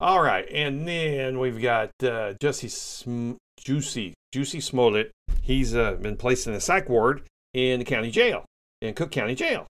All 0.00 0.20
right, 0.20 0.46
and 0.50 0.86
then 0.86 1.38
we've 1.38 1.62
got 1.62 1.90
uh, 2.02 2.34
Jesse 2.40 2.68
Sm- 2.68 3.34
Jussie 3.60 4.12
Jussie 4.34 4.62
Smollett. 4.62 5.12
He's 5.40 5.74
uh, 5.74 5.94
been 5.94 6.16
placed 6.16 6.46
in 6.46 6.54
a 6.54 6.60
psych 6.60 6.88
ward 6.88 7.22
in 7.54 7.78
the 7.78 7.84
county 7.84 8.10
jail, 8.10 8.44
in 8.82 8.94
Cook 8.94 9.10
County 9.10 9.34
Jail. 9.34 9.66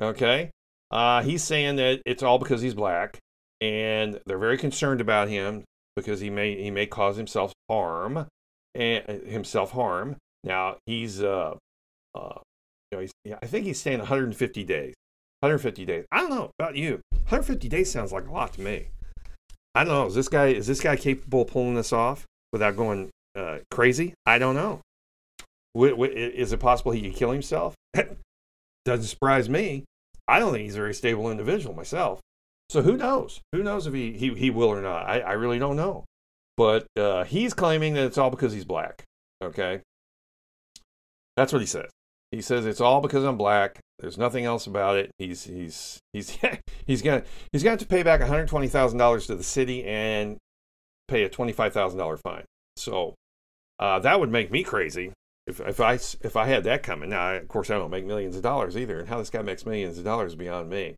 Okay. 0.00 0.50
Uh, 0.90 1.22
he's 1.22 1.44
saying 1.44 1.76
that 1.76 2.00
it's 2.06 2.22
all 2.22 2.38
because 2.38 2.60
he's 2.60 2.74
black, 2.74 3.18
and 3.60 4.20
they're 4.26 4.38
very 4.38 4.58
concerned 4.58 5.00
about 5.00 5.28
him 5.28 5.64
because 6.04 6.20
he 6.20 6.30
may 6.30 6.60
he 6.60 6.70
may 6.70 6.86
cause 6.86 7.16
himself 7.16 7.52
harm 7.68 8.26
and 8.74 9.04
uh, 9.08 9.12
himself 9.28 9.72
harm. 9.72 10.16
Now 10.44 10.76
he's 10.86 11.22
uh, 11.22 11.56
uh 12.14 12.38
you 12.90 12.98
know 12.98 13.00
he's 13.00 13.12
I 13.42 13.46
think 13.46 13.66
he's 13.66 13.80
staying 13.80 13.98
150 13.98 14.64
days. 14.64 14.94
150 15.40 15.84
days. 15.84 16.04
I 16.10 16.20
don't 16.20 16.30
know 16.30 16.50
about 16.58 16.76
you. 16.76 17.00
150 17.12 17.68
days 17.68 17.90
sounds 17.90 18.12
like 18.12 18.26
a 18.26 18.32
lot 18.32 18.54
to 18.54 18.60
me. 18.60 18.88
I 19.74 19.84
don't 19.84 19.94
know. 19.94 20.06
Is 20.06 20.14
this 20.14 20.28
guy 20.28 20.46
is 20.46 20.66
this 20.66 20.80
guy 20.80 20.96
capable 20.96 21.42
of 21.42 21.48
pulling 21.48 21.74
this 21.74 21.92
off 21.92 22.24
without 22.52 22.76
going 22.76 23.10
uh, 23.36 23.58
crazy? 23.70 24.14
I 24.26 24.38
don't 24.38 24.54
know. 24.54 24.80
Is 25.76 26.52
it 26.52 26.58
possible 26.58 26.92
he 26.92 27.02
could 27.02 27.14
kill 27.14 27.30
himself? 27.30 27.74
Doesn't 28.84 29.06
surprise 29.06 29.48
me. 29.48 29.84
I 30.26 30.38
don't 30.38 30.52
think 30.52 30.64
he's 30.64 30.74
a 30.74 30.78
very 30.78 30.94
stable 30.94 31.30
individual 31.30 31.74
myself. 31.74 32.20
So 32.68 32.82
who 32.82 32.96
knows? 32.96 33.40
Who 33.52 33.62
knows 33.62 33.86
if 33.86 33.94
he, 33.94 34.12
he, 34.12 34.34
he 34.34 34.50
will 34.50 34.68
or 34.68 34.82
not? 34.82 35.08
I, 35.08 35.20
I 35.20 35.32
really 35.32 35.58
don't 35.58 35.76
know. 35.76 36.04
But 36.56 36.86
uh, 36.96 37.24
he's 37.24 37.54
claiming 37.54 37.94
that 37.94 38.04
it's 38.04 38.18
all 38.18 38.30
because 38.30 38.52
he's 38.52 38.64
black. 38.64 39.04
Okay. 39.42 39.80
That's 41.36 41.52
what 41.52 41.62
he 41.62 41.66
says. 41.66 41.90
He 42.32 42.42
says 42.42 42.66
it's 42.66 42.80
all 42.80 43.00
because 43.00 43.24
I'm 43.24 43.38
black. 43.38 43.80
There's 44.00 44.18
nothing 44.18 44.44
else 44.44 44.66
about 44.66 44.96
it. 44.96 45.10
He's 45.18 45.44
he's 45.44 45.98
he's 46.12 46.36
he's 46.86 47.00
gonna 47.00 47.22
he's 47.52 47.62
gonna 47.62 47.72
have 47.72 47.80
to 47.80 47.86
pay 47.86 48.02
back 48.02 48.20
120 48.20 48.68
thousand 48.68 48.98
dollars 48.98 49.26
to 49.28 49.36
the 49.36 49.42
city 49.42 49.84
and 49.84 50.36
pay 51.06 51.22
a 51.22 51.28
twenty 51.28 51.52
five 51.52 51.72
thousand 51.72 51.98
dollar 51.98 52.16
fine. 52.16 52.44
So 52.76 53.14
uh, 53.78 54.00
that 54.00 54.20
would 54.20 54.30
make 54.30 54.50
me 54.50 54.62
crazy 54.62 55.12
if 55.46 55.60
if 55.60 55.80
I 55.80 55.94
if 55.94 56.36
I 56.36 56.46
had 56.46 56.64
that 56.64 56.82
coming. 56.82 57.10
Now, 57.10 57.34
of 57.34 57.48
course, 57.48 57.70
I 57.70 57.78
don't 57.78 57.90
make 57.90 58.04
millions 58.04 58.36
of 58.36 58.42
dollars 58.42 58.76
either, 58.76 58.98
and 58.98 59.08
how 59.08 59.18
this 59.18 59.30
guy 59.30 59.42
makes 59.42 59.64
millions 59.64 59.96
of 59.96 60.04
dollars 60.04 60.34
beyond 60.34 60.68
me. 60.68 60.96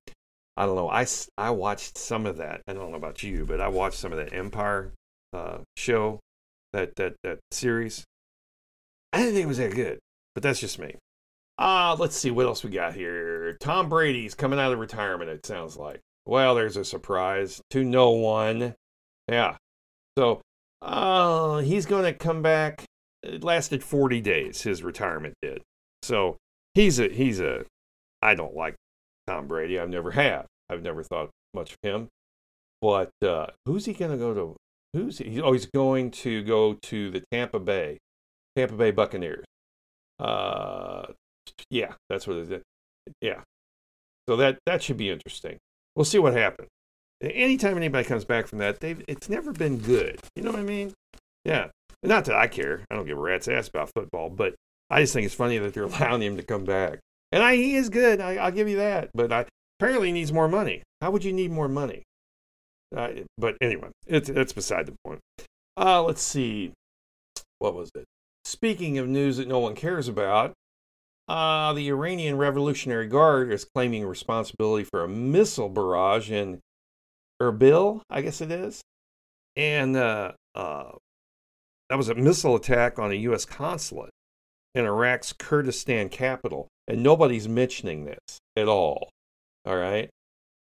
I 0.61 0.67
don't 0.67 0.77
know. 0.77 0.91
I 0.91 1.07
I 1.39 1.53
watched 1.53 1.97
some 1.97 2.27
of 2.27 2.37
that. 2.37 2.61
I 2.69 2.75
don't 2.75 2.91
know 2.91 2.97
about 2.99 3.23
you, 3.23 3.47
but 3.47 3.63
I 3.63 3.69
watched 3.69 3.97
some 3.97 4.13
of 4.13 4.19
that 4.19 4.35
Empire 4.35 4.93
uh, 5.33 5.61
show, 5.79 6.21
that 6.75 6.97
that 6.97 7.15
that 7.25 7.39
series. 7.51 8.05
I 9.11 9.21
didn't 9.21 9.33
think 9.33 9.45
it 9.45 9.49
was 9.49 9.57
that 9.57 9.75
good, 9.75 10.01
but 10.35 10.43
that's 10.43 10.61
just 10.61 10.79
me. 10.79 10.97
Uh, 11.57 11.97
let's 11.99 12.15
see 12.15 12.31
what 12.31 12.45
else 12.45 12.63
we 12.63 12.69
got 12.69 12.93
here. 12.93 13.57
Tom 13.59 13.89
Brady's 13.89 14.35
coming 14.35 14.59
out 14.59 14.71
of 14.71 14.79
retirement, 14.79 15.31
it 15.31 15.47
sounds 15.47 15.79
like. 15.79 16.01
Well, 16.27 16.55
there's 16.55 16.77
a 16.77 16.85
surprise 16.85 17.63
to 17.71 17.83
no 17.83 18.11
one. 18.11 18.75
Yeah. 19.29 19.57
So 20.19 20.43
uh, 20.83 21.61
he's 21.61 21.87
going 21.87 22.05
to 22.05 22.13
come 22.13 22.43
back. 22.43 22.85
It 23.23 23.43
lasted 23.43 23.83
40 23.83 24.21
days, 24.21 24.61
his 24.61 24.83
retirement 24.83 25.37
did. 25.41 25.63
So 26.03 26.37
he's 26.75 27.01
a, 27.01 27.09
he's 27.09 27.41
a, 27.41 27.65
I 28.21 28.35
don't 28.35 28.55
like 28.55 28.75
Tom 29.31 29.47
Brady. 29.47 29.79
I've 29.79 29.89
never 29.89 30.11
have. 30.11 30.47
I've 30.69 30.83
never 30.83 31.03
thought 31.03 31.31
much 31.55 31.73
of 31.73 31.79
him. 31.83 32.09
But 32.83 33.11
uh, 33.23 33.47
who's 33.67 33.85
he 33.85 33.93
going 33.93 34.11
to 34.11 34.17
go 34.17 34.35
to? 34.35 34.57
Who's 34.93 35.19
he? 35.19 35.41
Oh, 35.41 35.53
he's 35.53 35.67
going 35.67 36.11
to 36.13 36.43
go 36.43 36.75
to 36.75 37.11
the 37.11 37.23
Tampa 37.31 37.61
Bay, 37.61 37.99
Tampa 38.57 38.75
Bay 38.75 38.91
Buccaneers. 38.91 39.45
Uh, 40.19 41.07
yeah, 41.71 41.93
that's 42.09 42.27
what 42.27 42.39
it 42.39 42.51
is. 42.51 42.63
Yeah. 43.21 43.43
So 44.29 44.37
that 44.37 44.59
that 44.67 44.83
should 44.83 44.97
be 44.97 45.11
interesting. 45.11 45.59
We'll 45.95 46.05
see 46.05 46.19
what 46.19 46.35
happens. 46.35 46.69
Anytime 47.23 47.77
anybody 47.77 48.05
comes 48.05 48.25
back 48.25 48.47
from 48.47 48.59
that, 48.59 48.81
they've 48.81 49.03
it's 49.07 49.29
never 49.29 49.53
been 49.53 49.79
good. 49.79 50.19
You 50.35 50.43
know 50.43 50.51
what 50.51 50.61
I 50.61 50.65
mean? 50.65 50.93
Yeah. 51.45 51.69
Not 52.03 52.25
that 52.25 52.37
I 52.37 52.47
care. 52.47 52.85
I 52.91 52.95
don't 52.95 53.07
give 53.07 53.19
a 53.19 53.21
rat's 53.21 53.47
ass 53.47 53.69
about 53.69 53.91
football, 53.95 54.31
but 54.31 54.55
I 54.89 55.03
just 55.03 55.13
think 55.13 55.27
it's 55.27 55.35
funny 55.35 55.59
that 55.59 55.75
they're 55.75 55.85
allowing 56.01 56.23
him 56.23 56.37
to 56.37 56.43
come 56.43 56.65
back. 56.65 57.01
And 57.33 57.43
I, 57.43 57.57
he 57.57 57.77
is 57.77 57.89
good. 57.89 58.21
I, 58.21 58.45
will 58.45 58.51
give 58.51 58.69
you 58.69 58.77
that. 58.77 59.11
But 59.15 59.33
I, 59.33 59.47
apparently 59.79 60.09
he 60.09 60.13
needs 60.13 60.33
more 60.33 60.49
money. 60.49 60.83
How 61.01 61.11
would 61.11 61.25
you 61.25 61.33
need 61.33 61.51
more 61.51 61.69
money? 61.69 62.03
Uh, 62.95 63.11
but 63.39 63.57
anyway, 63.61 63.89
it's 64.07 64.29
it's 64.29 64.53
beside 64.53 64.87
the 64.87 64.95
point. 65.05 65.21
Uh, 65.77 66.03
let's 66.03 66.23
see. 66.23 66.73
What 67.59 67.75
was 67.75 67.91
it? 67.95 68.05
Speaking 68.45 68.99
of 68.99 69.07
news 69.07 69.37
that 69.37 69.47
no 69.47 69.61
one 69.61 69.75
cares 69.75 70.09
about, 70.09 70.55
uh, 71.29 71.73
the 71.75 71.89
Iranian 71.89 72.37
Revolutionary 72.37 73.07
Guard 73.07 73.53
is 73.53 73.65
claiming 73.65 74.05
responsibility 74.05 74.83
for 74.83 75.05
a 75.05 75.09
missile 75.09 75.69
barrage 75.69 76.31
in 76.31 76.59
Erbil, 77.41 78.01
I 78.11 78.23
guess 78.23 78.41
it 78.41 78.51
is. 78.51 78.83
And 79.55 79.97
uh, 79.97 80.33
uh, 80.55 80.93
that 81.89 81.97
was 81.97 82.09
a 82.09 82.15
missile 82.15 82.57
attack 82.57 82.99
on 82.99 83.13
a 83.13 83.15
U.S. 83.15 83.45
consulate 83.45 84.11
in 84.75 84.85
Iraq's 84.85 85.33
Kurdistan 85.33 86.09
capital. 86.09 86.69
And 86.89 87.03
nobody's 87.03 87.49
mentioning 87.49 88.05
this 88.05 88.39
at 88.57 88.69
all. 88.69 89.11
All 89.65 89.77
right. 89.77 90.11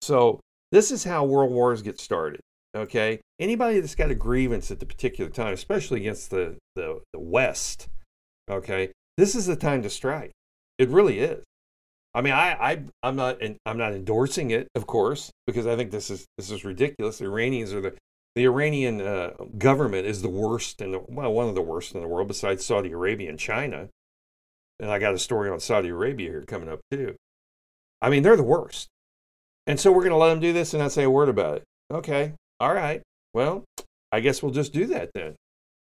So, 0.02 0.40
this 0.72 0.92
is 0.92 1.04
how 1.04 1.24
world 1.24 1.52
wars 1.52 1.82
get 1.82 2.00
started. 2.00 2.42
Okay. 2.76 3.22
Anybody 3.40 3.80
that's 3.80 3.96
got 3.96 4.12
a 4.12 4.16
grievance 4.16 4.72
at 4.72 4.80
the 4.80 4.86
particular 4.86 5.30
time, 5.30 5.54
especially 5.54 6.02
against 6.02 6.32
the, 6.32 6.58
the, 6.76 7.02
the 7.14 7.20
West, 7.20 7.88
okay, 8.50 8.92
this 9.18 9.36
is 9.36 9.46
the 9.46 9.56
time 9.56 9.84
to 9.84 9.90
strike. 9.90 10.32
It 10.78 10.90
really 10.90 11.20
is. 11.20 11.44
I 12.14 12.22
mean, 12.22 12.34
I, 12.34 12.54
I 12.54 12.84
I'm 13.04 13.16
not 13.16 13.38
I'm 13.66 13.78
not 13.78 13.94
endorsing 13.94 14.50
it, 14.52 14.68
of 14.74 14.88
course, 14.88 15.30
because 15.46 15.68
I 15.68 15.76
think 15.76 15.92
this 15.92 16.10
is 16.10 16.26
this 16.38 16.50
is 16.50 16.66
ridiculous. 16.66 17.20
The 17.20 17.26
Iranians 17.26 17.74
are 17.74 17.82
the 17.82 17.94
the 18.38 18.46
Iranian 18.46 19.02
uh, 19.02 19.32
government 19.58 20.06
is 20.06 20.22
the 20.22 20.30
worst 20.30 20.80
in 20.80 20.92
the 20.92 21.00
well, 21.08 21.34
one 21.34 21.50
of 21.50 21.56
the 21.56 21.62
worst 21.62 21.96
in 21.96 22.02
the 22.02 22.08
world, 22.08 22.28
besides 22.28 22.64
Saudi 22.64 22.92
Arabia 22.92 23.30
and 23.30 23.40
China. 23.40 23.90
And 24.80 24.92
I 24.92 25.00
got 25.00 25.16
a 25.16 25.20
story 25.20 25.50
on 25.50 25.60
Saudi 25.60 25.90
Arabia 25.90 26.30
here 26.30 26.44
coming 26.44 26.70
up 26.70 26.80
too. 26.92 27.16
I 28.00 28.12
mean, 28.12 28.22
they're 28.22 28.38
the 28.38 28.44
worst. 28.44 28.90
And 29.66 29.80
so 29.80 29.92
we're 29.92 30.04
going 30.04 30.12
to 30.12 30.18
let 30.18 30.30
them 30.30 30.40
do 30.40 30.54
this 30.54 30.74
and 30.74 30.84
not 30.84 30.92
say 30.92 31.04
a 31.04 31.10
word 31.10 31.30
about 31.30 31.58
it. 31.58 31.64
Okay, 31.92 32.34
all 32.60 32.76
right. 32.76 33.02
Well, 33.34 33.66
I 34.12 34.20
guess 34.20 34.44
we'll 34.44 34.52
just 34.52 34.72
do 34.72 34.86
that 34.86 35.10
then. 35.16 35.36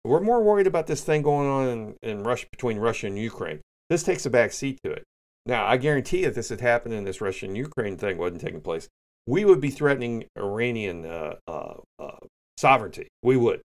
We're 0.03 0.19
more 0.19 0.43
worried 0.43 0.67
about 0.67 0.88
this 0.88 1.01
thing 1.01 1.21
going 1.21 1.47
on 1.47 1.67
in, 1.69 1.95
in 2.03 2.23
Russia 2.23 2.47
between 2.51 2.77
Russia 2.77 3.08
and 3.08 3.17
Ukraine. 3.17 3.62
This 3.89 4.03
takes 4.03 4.25
a 4.25 4.29
back 4.29 4.51
seat 4.51 4.79
to 4.84 4.91
it. 4.91 5.03
Now, 5.45 5.65
I 5.65 5.77
guarantee 5.77 6.23
if 6.23 6.36
this 6.36 6.49
had 6.49 6.60
happened 6.60 6.93
and 6.93 7.08
this 7.08 7.21
Russian 7.21 7.56
Ukraine 7.56 7.95
thing 7.95 8.17
wasn't 8.17 8.41
taking 8.41 8.62
place, 8.62 8.89
we 9.27 9.45
would 9.45 9.62
be 9.62 9.69
threatening 9.69 10.25
Iranian 10.38 11.05
uh, 11.05 11.36
uh, 11.47 11.75
uh, 11.99 12.17
sovereignty. 12.57 13.07
We 13.21 13.38
would. 13.38 13.62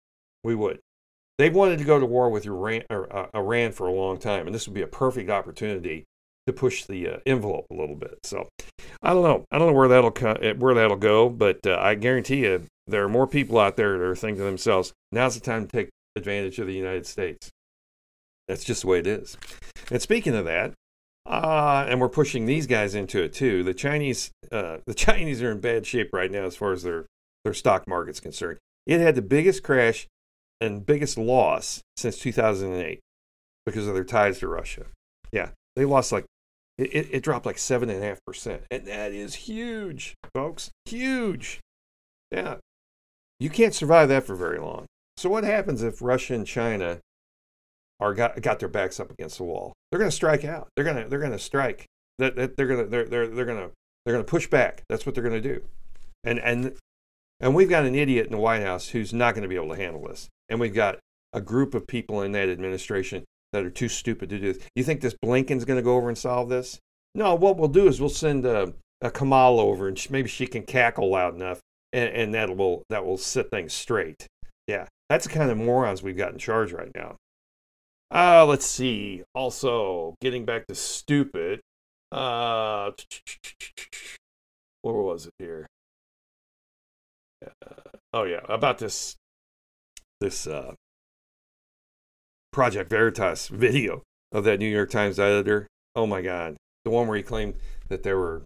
We 0.42 0.54
would. 0.54 0.80
They've 1.38 1.54
wanted 1.54 1.78
to 1.78 1.84
go 1.84 1.98
to 1.98 2.06
war 2.06 2.30
with 2.30 2.46
Iran, 2.46 2.82
uh, 2.90 3.26
Iran 3.34 3.72
for 3.72 3.86
a 3.86 3.92
long 3.92 4.18
time, 4.18 4.46
and 4.46 4.54
this 4.54 4.66
would 4.66 4.74
be 4.74 4.82
a 4.82 4.86
perfect 4.86 5.30
opportunity 5.30 6.04
to 6.46 6.52
push 6.52 6.84
the 6.84 7.08
uh, 7.08 7.16
envelope 7.26 7.66
a 7.70 7.74
little 7.74 7.96
bit. 7.96 8.18
So, 8.22 8.48
I 9.02 9.12
don't 9.12 9.22
know. 9.22 9.44
I 9.50 9.58
don't 9.58 9.68
know 9.68 9.74
where 9.74 9.88
that'll 9.88 10.12
co- 10.12 10.38
eh, 10.40 10.52
where 10.52 10.74
that'll 10.74 10.96
go, 10.96 11.28
but 11.28 11.58
uh, 11.66 11.78
I 11.80 11.94
guarantee 11.94 12.42
you 12.42 12.64
there 12.86 13.02
are 13.02 13.08
more 13.08 13.26
people 13.26 13.58
out 13.58 13.76
there 13.76 13.98
that 13.98 14.04
are 14.04 14.14
thinking 14.14 14.38
to 14.38 14.44
themselves, 14.44 14.92
"Now's 15.10 15.34
the 15.34 15.40
time 15.40 15.66
to 15.66 15.76
take 15.76 15.90
advantage 16.16 16.58
of 16.58 16.66
the 16.66 16.74
United 16.74 17.06
States." 17.06 17.50
That's 18.46 18.64
just 18.64 18.82
the 18.82 18.88
way 18.88 18.98
it 18.98 19.06
is. 19.06 19.36
And 19.90 20.02
speaking 20.02 20.34
of 20.34 20.44
that, 20.44 20.74
uh, 21.26 21.86
and 21.88 22.00
we're 22.00 22.08
pushing 22.08 22.46
these 22.46 22.66
guys 22.66 22.94
into 22.94 23.22
it 23.22 23.32
too. 23.32 23.62
The 23.62 23.74
Chinese, 23.74 24.30
uh, 24.52 24.78
the 24.86 24.94
Chinese 24.94 25.42
are 25.42 25.52
in 25.52 25.60
bad 25.60 25.86
shape 25.86 26.10
right 26.12 26.30
now 26.30 26.44
as 26.44 26.56
far 26.56 26.72
as 26.72 26.82
their 26.82 27.06
their 27.44 27.54
stock 27.54 27.86
market's 27.86 28.20
concerned. 28.20 28.58
It 28.86 29.00
had 29.00 29.14
the 29.14 29.22
biggest 29.22 29.62
crash 29.62 30.06
and 30.60 30.84
biggest 30.84 31.18
loss 31.18 31.82
since 31.96 32.18
2008 32.18 33.00
because 33.66 33.86
of 33.86 33.94
their 33.94 34.04
ties 34.04 34.38
to 34.38 34.48
Russia. 34.48 34.86
Yeah, 35.32 35.50
they 35.76 35.84
lost 35.84 36.12
like 36.12 36.24
it, 36.78 37.08
it 37.10 37.22
dropped 37.22 37.46
like 37.46 37.58
seven 37.58 37.88
and 37.88 38.02
a 38.02 38.06
half 38.06 38.18
percent, 38.26 38.62
and 38.70 38.86
that 38.86 39.12
is 39.12 39.34
huge, 39.34 40.14
folks. 40.34 40.70
Huge. 40.84 41.60
Yeah, 42.30 42.56
you 43.38 43.50
can't 43.50 43.74
survive 43.74 44.08
that 44.08 44.24
for 44.24 44.34
very 44.34 44.58
long. 44.58 44.86
So 45.16 45.30
what 45.30 45.44
happens 45.44 45.82
if 45.82 46.02
Russia 46.02 46.34
and 46.34 46.46
China 46.46 46.98
are 48.00 48.14
got 48.14 48.40
got 48.42 48.58
their 48.58 48.68
backs 48.68 48.98
up 48.98 49.10
against 49.10 49.38
the 49.38 49.44
wall. 49.44 49.72
They're 49.94 50.00
going 50.00 50.10
to 50.10 50.16
strike 50.16 50.44
out. 50.44 50.70
They're 50.74 50.84
going 50.84 51.04
to 51.04 51.08
they're 51.08 51.20
going 51.20 51.30
to 51.30 51.38
strike. 51.38 51.86
That, 52.18 52.34
that 52.34 52.56
they're 52.56 52.66
going 52.66 52.82
to 52.82 52.90
they're 52.90 53.04
they're 53.04 53.28
they're 53.28 53.44
going 53.44 53.58
to 53.58 53.70
they're 54.04 54.12
going 54.12 54.24
to 54.24 54.28
push 54.28 54.48
back. 54.48 54.82
That's 54.88 55.06
what 55.06 55.14
they're 55.14 55.22
going 55.22 55.40
to 55.40 55.48
do. 55.54 55.62
And 56.24 56.40
and 56.40 56.74
and 57.38 57.54
we've 57.54 57.68
got 57.68 57.84
an 57.84 57.94
idiot 57.94 58.26
in 58.26 58.32
the 58.32 58.38
White 58.38 58.62
House 58.62 58.88
who's 58.88 59.12
not 59.12 59.34
going 59.34 59.42
to 59.42 59.48
be 59.48 59.54
able 59.54 59.68
to 59.68 59.80
handle 59.80 60.04
this. 60.04 60.28
And 60.48 60.58
we've 60.58 60.74
got 60.74 60.98
a 61.32 61.40
group 61.40 61.74
of 61.74 61.86
people 61.86 62.22
in 62.22 62.32
that 62.32 62.48
administration 62.48 63.22
that 63.52 63.64
are 63.64 63.70
too 63.70 63.88
stupid 63.88 64.30
to 64.30 64.40
do 64.40 64.52
this. 64.52 64.64
You 64.74 64.82
think 64.82 65.00
this 65.00 65.14
Blinken's 65.24 65.64
going 65.64 65.78
to 65.78 65.84
go 65.84 65.94
over 65.94 66.08
and 66.08 66.18
solve 66.18 66.48
this? 66.48 66.80
No. 67.14 67.36
What 67.36 67.56
we'll 67.56 67.68
do 67.68 67.86
is 67.86 68.00
we'll 68.00 68.10
send 68.10 68.44
a, 68.44 68.74
a 69.00 69.12
Kamal 69.12 69.60
over, 69.60 69.86
and 69.86 70.10
maybe 70.10 70.28
she 70.28 70.48
can 70.48 70.64
cackle 70.64 71.08
loud 71.08 71.36
enough, 71.36 71.60
and, 71.92 72.12
and 72.12 72.34
that 72.34 72.56
will 72.56 72.82
that 72.90 73.06
will 73.06 73.16
set 73.16 73.48
things 73.48 73.72
straight. 73.72 74.26
Yeah, 74.66 74.86
that's 75.08 75.28
the 75.28 75.32
kind 75.32 75.52
of 75.52 75.56
morons 75.56 76.02
we've 76.02 76.16
got 76.16 76.32
in 76.32 76.38
charge 76.38 76.72
right 76.72 76.90
now. 76.96 77.14
Uh, 78.14 78.46
let's 78.46 78.64
see. 78.64 79.24
Also, 79.34 80.14
getting 80.20 80.44
back 80.44 80.68
to 80.68 80.74
stupid. 80.74 81.60
Uh, 82.12 82.92
where 84.82 84.94
was 84.94 85.26
it 85.26 85.32
here? 85.40 85.66
Uh, 87.44 87.48
oh 88.12 88.22
yeah, 88.22 88.40
about 88.48 88.78
this 88.78 89.16
this 90.20 90.46
uh, 90.46 90.74
Project 92.52 92.88
Veritas 92.88 93.48
video 93.48 94.02
of 94.30 94.44
that 94.44 94.60
New 94.60 94.68
York 94.68 94.90
Times 94.90 95.18
editor. 95.18 95.66
Oh 95.96 96.06
my 96.06 96.22
God, 96.22 96.56
the 96.84 96.90
one 96.92 97.08
where 97.08 97.16
he 97.16 97.22
claimed 97.22 97.54
that 97.88 98.04
there 98.04 98.16
were 98.16 98.36
a 98.36 98.42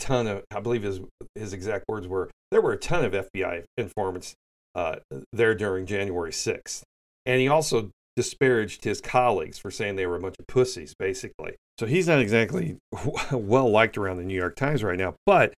ton 0.00 0.26
of, 0.26 0.44
I 0.50 0.58
believe 0.58 0.82
his 0.82 1.00
his 1.36 1.52
exact 1.52 1.84
words 1.88 2.08
were, 2.08 2.28
there 2.50 2.60
were 2.60 2.72
a 2.72 2.78
ton 2.78 3.04
of 3.04 3.12
FBI 3.12 3.62
informants 3.76 4.34
uh, 4.74 4.96
there 5.32 5.54
during 5.54 5.86
January 5.86 6.32
6th. 6.32 6.82
And 7.24 7.40
he 7.40 7.48
also 7.48 7.90
disparaged 8.16 8.84
his 8.84 9.00
colleagues 9.00 9.58
for 9.58 9.70
saying 9.70 9.96
they 9.96 10.06
were 10.06 10.16
a 10.16 10.20
bunch 10.20 10.36
of 10.38 10.46
pussies, 10.46 10.94
basically. 10.98 11.56
So 11.78 11.86
he's 11.86 12.08
not 12.08 12.18
exactly 12.18 12.78
well 13.30 13.70
liked 13.70 13.98
around 13.98 14.16
the 14.16 14.24
New 14.24 14.34
York 14.34 14.56
Times 14.56 14.82
right 14.82 14.98
now. 14.98 15.14
But 15.26 15.52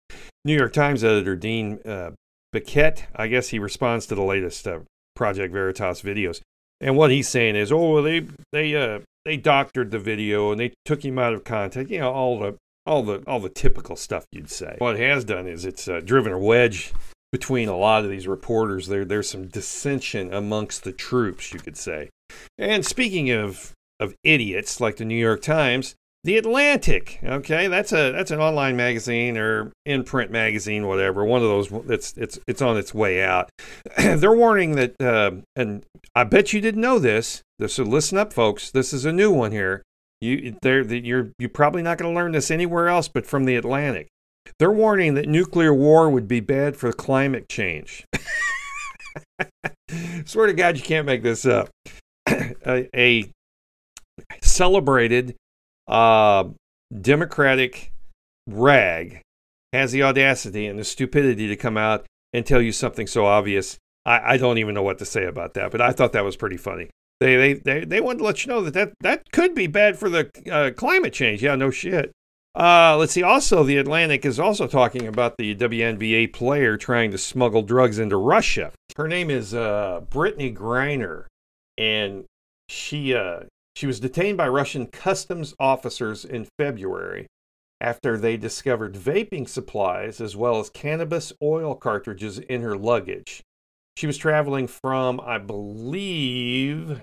New 0.44 0.56
York 0.56 0.72
Times 0.72 1.04
editor 1.04 1.36
Dean 1.36 1.78
uh, 1.84 2.12
Baquet, 2.54 3.04
I 3.14 3.28
guess 3.28 3.48
he 3.48 3.58
responds 3.58 4.06
to 4.06 4.14
the 4.14 4.22
latest 4.22 4.66
uh, 4.66 4.80
Project 5.14 5.52
Veritas 5.52 6.02
videos, 6.02 6.40
and 6.80 6.96
what 6.96 7.10
he's 7.10 7.28
saying 7.28 7.56
is, 7.56 7.72
oh, 7.72 8.02
they 8.02 8.26
they 8.52 8.74
uh, 8.74 9.00
they 9.24 9.36
doctored 9.36 9.90
the 9.90 9.98
video 9.98 10.50
and 10.50 10.60
they 10.60 10.72
took 10.84 11.04
him 11.04 11.18
out 11.18 11.34
of 11.34 11.44
context. 11.44 11.90
You 11.90 12.00
know, 12.00 12.12
all 12.12 12.38
the 12.38 12.56
all 12.86 13.02
the 13.02 13.22
all 13.26 13.40
the 13.40 13.48
typical 13.48 13.96
stuff 13.96 14.24
you'd 14.32 14.50
say. 14.50 14.76
What 14.78 14.96
it 14.96 15.08
has 15.08 15.24
done 15.24 15.46
is 15.46 15.64
it's 15.64 15.88
uh, 15.88 16.00
driven 16.04 16.32
a 16.32 16.38
wedge 16.38 16.92
between 17.32 17.68
a 17.68 17.76
lot 17.76 18.04
of 18.04 18.10
these 18.10 18.28
reporters. 18.28 18.88
There, 18.88 19.04
there's 19.04 19.28
some 19.28 19.48
dissension 19.48 20.32
amongst 20.32 20.84
the 20.84 20.92
troops, 20.92 21.52
you 21.52 21.60
could 21.60 21.76
say. 21.76 22.10
And 22.58 22.84
speaking 22.84 23.30
of 23.30 23.72
of 23.98 24.14
idiots 24.24 24.80
like 24.80 24.96
the 24.96 25.04
New 25.04 25.16
York 25.16 25.42
Times, 25.42 25.94
the 26.24 26.36
Atlantic, 26.36 27.20
okay, 27.22 27.68
that's 27.68 27.92
a 27.92 28.12
that's 28.12 28.30
an 28.30 28.40
online 28.40 28.76
magazine 28.76 29.36
or 29.36 29.72
in 29.84 30.02
print 30.02 30.30
magazine, 30.30 30.86
whatever. 30.86 31.24
One 31.24 31.42
of 31.42 31.48
those 31.48 31.68
that's 31.86 32.14
it's 32.16 32.38
it's 32.48 32.60
on 32.60 32.76
its 32.76 32.92
way 32.92 33.22
out. 33.22 33.48
They're 33.96 34.32
warning 34.32 34.72
that, 34.72 35.00
uh, 35.00 35.42
and 35.54 35.84
I 36.14 36.24
bet 36.24 36.52
you 36.52 36.60
didn't 36.60 36.80
know 36.80 36.98
this. 36.98 37.42
So 37.66 37.84
listen 37.84 38.18
up, 38.18 38.32
folks. 38.32 38.70
This 38.70 38.92
is 38.92 39.04
a 39.04 39.12
new 39.12 39.30
one 39.30 39.52
here. 39.52 39.82
You 40.20 40.56
there 40.62 40.82
you're 40.82 41.30
you're 41.38 41.48
probably 41.48 41.82
not 41.82 41.98
going 41.98 42.12
to 42.12 42.16
learn 42.16 42.32
this 42.32 42.50
anywhere 42.50 42.88
else 42.88 43.08
but 43.08 43.26
from 43.26 43.44
the 43.44 43.56
Atlantic. 43.56 44.08
They're 44.58 44.72
warning 44.72 45.14
that 45.14 45.28
nuclear 45.28 45.74
war 45.74 46.10
would 46.10 46.26
be 46.26 46.40
bad 46.40 46.76
for 46.76 46.92
climate 46.92 47.48
change. 47.48 48.04
Swear 50.24 50.46
to 50.46 50.52
God, 50.52 50.76
you 50.76 50.82
can't 50.82 51.06
make 51.06 51.22
this 51.22 51.46
up. 51.46 51.68
A, 52.66 52.88
a 52.94 53.30
celebrated 54.42 55.36
uh, 55.88 56.44
Democratic 57.00 57.92
rag 58.46 59.20
has 59.72 59.92
the 59.92 60.02
audacity 60.02 60.66
and 60.66 60.78
the 60.78 60.84
stupidity 60.84 61.48
to 61.48 61.56
come 61.56 61.76
out 61.76 62.06
and 62.32 62.46
tell 62.46 62.62
you 62.62 62.72
something 62.72 63.06
so 63.06 63.26
obvious. 63.26 63.76
I, 64.04 64.34
I 64.34 64.36
don't 64.36 64.58
even 64.58 64.74
know 64.74 64.82
what 64.82 64.98
to 64.98 65.04
say 65.04 65.24
about 65.24 65.54
that, 65.54 65.70
but 65.70 65.80
I 65.80 65.92
thought 65.92 66.12
that 66.12 66.24
was 66.24 66.36
pretty 66.36 66.56
funny. 66.56 66.90
They, 67.20 67.36
they, 67.36 67.52
they, 67.54 67.84
they 67.84 68.00
wanted 68.00 68.18
to 68.18 68.24
let 68.24 68.44
you 68.44 68.52
know 68.52 68.62
that 68.62 68.74
that, 68.74 68.92
that 69.00 69.32
could 69.32 69.54
be 69.54 69.66
bad 69.66 69.98
for 69.98 70.08
the 70.08 70.30
uh, 70.50 70.70
climate 70.72 71.12
change. 71.12 71.42
Yeah, 71.42 71.54
no 71.54 71.70
shit. 71.70 72.12
Uh, 72.54 72.96
let's 72.98 73.12
see. 73.12 73.22
Also, 73.22 73.62
the 73.64 73.76
Atlantic 73.76 74.24
is 74.24 74.40
also 74.40 74.66
talking 74.66 75.06
about 75.06 75.36
the 75.36 75.54
WNBA 75.54 76.32
player 76.32 76.76
trying 76.76 77.10
to 77.10 77.18
smuggle 77.18 77.62
drugs 77.62 77.98
into 77.98 78.16
Russia. 78.16 78.72
Her 78.96 79.08
name 79.08 79.30
is 79.30 79.52
uh, 79.52 80.02
Brittney 80.10 80.56
Griner, 80.56 81.26
and 81.76 82.24
she 82.68 83.14
uh, 83.14 83.40
she 83.74 83.86
was 83.86 84.00
detained 84.00 84.38
by 84.38 84.48
Russian 84.48 84.86
customs 84.86 85.54
officers 85.58 86.24
in 86.24 86.48
February 86.58 87.26
after 87.80 88.16
they 88.16 88.36
discovered 88.36 88.94
vaping 88.94 89.48
supplies 89.48 90.20
as 90.20 90.34
well 90.34 90.58
as 90.58 90.70
cannabis 90.70 91.32
oil 91.42 91.74
cartridges 91.74 92.38
in 92.38 92.62
her 92.62 92.76
luggage. 92.76 93.42
She 93.96 94.06
was 94.06 94.16
traveling 94.16 94.66
from, 94.66 95.20
I 95.20 95.38
believe, 95.38 97.02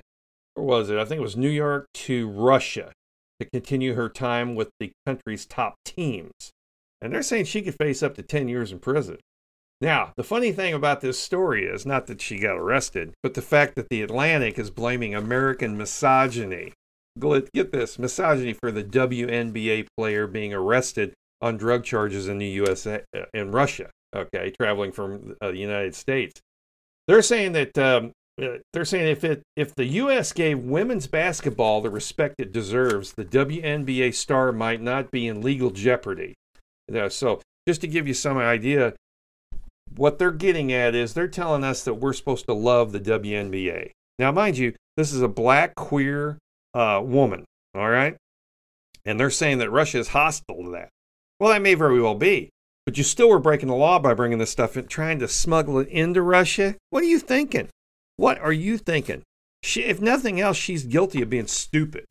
or 0.56 0.64
was 0.64 0.90
it? 0.90 0.98
I 0.98 1.06
think 1.06 1.20
it 1.20 1.24
was 1.24 1.38
New 1.38 1.50
York 1.50 1.88
to 1.94 2.30
Russia 2.30 2.92
to 3.40 3.50
continue 3.50 3.94
her 3.96 4.10
time 4.10 4.56
with 4.56 4.70
the 4.80 4.92
country's 5.06 5.46
top 5.46 5.76
teams. 5.86 6.52
And 7.02 7.14
they're 7.14 7.24
saying 7.24 7.46
she 7.46 7.62
could 7.62 7.76
face 7.76 8.02
up 8.02 8.16
to 8.16 8.24
10 8.24 8.48
years 8.48 8.72
in 8.72 8.80
prison. 8.80 9.18
Now, 9.84 10.14
the 10.16 10.24
funny 10.24 10.54
thing 10.54 10.74
about 10.74 11.02
this 11.02 11.20
story 11.20 11.66
is 11.66 11.86
not 11.86 12.08
that 12.08 12.22
she 12.22 12.40
got 12.40 12.56
arrested, 12.56 13.12
but 13.22 13.34
the 13.34 13.42
fact 13.42 13.76
that 13.76 13.90
the 13.90 14.02
Atlantic 14.02 14.58
is 14.58 14.70
blaming 14.70 15.14
American 15.14 15.76
misogyny. 15.78 16.72
Get 17.20 17.74
this 17.74 18.00
misogyny 18.00 18.54
for 18.54 18.72
the 18.72 18.86
WNBA 18.86 19.88
player 19.98 20.26
being 20.26 20.54
arrested 20.54 21.12
on 21.42 21.58
drug 21.58 21.84
charges 21.84 22.30
in 22.30 22.38
the 22.38 22.48
US 22.62 22.88
uh, 22.88 23.00
in 23.34 23.52
Russia, 23.52 23.90
okay, 24.16 24.52
traveling 24.52 24.94
from 24.94 25.36
uh, 25.42 25.52
the 25.52 25.58
United 25.58 25.96
States. 25.96 26.40
They're 27.10 27.22
saying 27.22 27.52
that 27.52 27.78
um, 27.78 28.14
uh, 28.42 28.60
they're 28.72 28.86
saying 28.86 29.10
if 29.10 29.26
it 29.26 29.42
if 29.58 29.76
the 29.76 29.86
U.S. 29.86 30.32
gave 30.32 30.60
women's 30.60 31.08
basketball 31.08 31.82
the 31.82 31.90
respect 31.90 32.36
it 32.38 32.54
deserves, 32.54 33.12
the 33.18 33.26
WNBA 33.26 34.14
star 34.14 34.54
might 34.54 34.80
not 34.82 35.12
be 35.12 35.28
in 35.28 35.42
legal 35.42 35.72
jeopardy. 35.72 36.36
So 37.10 37.42
just 37.68 37.82
to 37.82 37.88
give 37.88 38.08
you 38.08 38.14
some 38.14 38.38
idea, 38.38 38.94
what 39.96 40.20
they're 40.20 40.32
getting 40.32 40.72
at 40.72 40.96
is 40.96 41.14
they're 41.14 41.28
telling 41.28 41.64
us 41.64 41.84
that 41.84 41.96
we're 41.96 42.14
supposed 42.14 42.46
to 42.46 42.54
love 42.54 42.92
the 42.92 43.00
WNBA. 43.00 43.92
Now, 44.20 44.32
mind 44.32 44.58
you, 44.58 44.74
this 44.98 45.12
is 45.12 45.22
a 45.22 45.28
black 45.28 45.76
queer 45.76 46.38
uh, 46.74 47.02
woman, 47.04 47.46
all 47.76 47.90
right? 47.90 48.16
And 49.06 49.20
they're 49.20 49.30
saying 49.30 49.58
that 49.58 49.72
Russia 49.72 50.00
is 50.00 50.10
hostile 50.10 50.64
to 50.64 50.72
that. 50.72 50.90
Well, 51.40 51.52
that 51.52 51.62
may 51.62 51.74
very 51.74 52.02
well 52.02 52.16
be, 52.16 52.50
but 52.86 52.98
you 52.98 53.04
still 53.04 53.30
were 53.30 53.40
breaking 53.40 53.70
the 53.70 53.76
law 53.76 54.00
by 54.00 54.14
bringing 54.14 54.38
this 54.38 54.52
stuff 54.52 54.78
in, 54.78 54.88
trying 54.88 55.20
to 55.20 55.28
smuggle 55.28 55.80
it 55.80 55.88
into 55.90 56.22
Russia. 56.22 56.76
What 56.90 57.04
are 57.04 57.08
you 57.08 57.20
thinking? 57.20 57.70
What 58.18 58.40
are 58.40 58.54
you 58.54 58.78
thinking? 58.78 59.24
She, 59.64 59.84
if 59.84 60.00
nothing 60.00 60.40
else, 60.40 60.58
she's 60.58 60.84
guilty 60.84 61.22
of 61.22 61.30
being 61.30 61.48
stupid, 61.48 62.06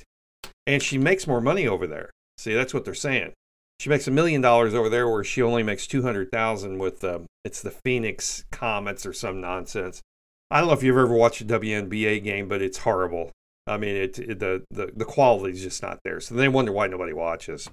and 0.67 0.83
she 0.83 0.99
makes 0.99 1.27
more 1.27 1.41
money 1.41 1.67
over 1.69 1.87
there. 1.87 2.11
See, 2.37 2.55
that's 2.55 2.75
what 2.75 2.85
they're 2.85 2.95
saying 2.95 3.33
she 3.79 3.89
makes 3.89 4.07
a 4.07 4.11
million 4.11 4.41
dollars 4.41 4.75
over 4.75 4.89
there 4.89 5.09
where 5.09 5.25
she 5.25 5.43
only 5.43 5.63
makes 5.63 5.87
200,000 5.87 6.79
with 6.79 7.03
um, 7.05 7.27
it's 7.45 7.63
the 7.63 7.71
Phoenix 7.71 8.45
Comets 8.53 9.05
or 9.05 9.13
some 9.13 9.41
nonsense. 9.41 10.01
I 10.51 10.59
don't 10.59 10.69
know 10.69 10.75
if 10.75 10.83
you've 10.83 10.97
ever 10.97 11.15
watched 11.15 11.41
a 11.41 11.45
WNBA 11.45 12.23
game, 12.23 12.49
but 12.49 12.63
it's 12.63 12.79
horrible. 12.79 13.31
I 13.67 13.77
mean, 13.77 13.97
it, 13.97 14.19
it 14.19 14.39
the, 14.39 14.65
the 14.71 14.93
the 14.95 15.05
quality 15.05 15.55
is 15.55 15.63
just 15.63 15.83
not 15.83 16.01
there. 16.05 16.21
So 16.21 16.35
they 16.35 16.49
wonder 16.49 16.73
why 16.73 16.89
nobody 16.89 17.13
watches. 17.13 17.71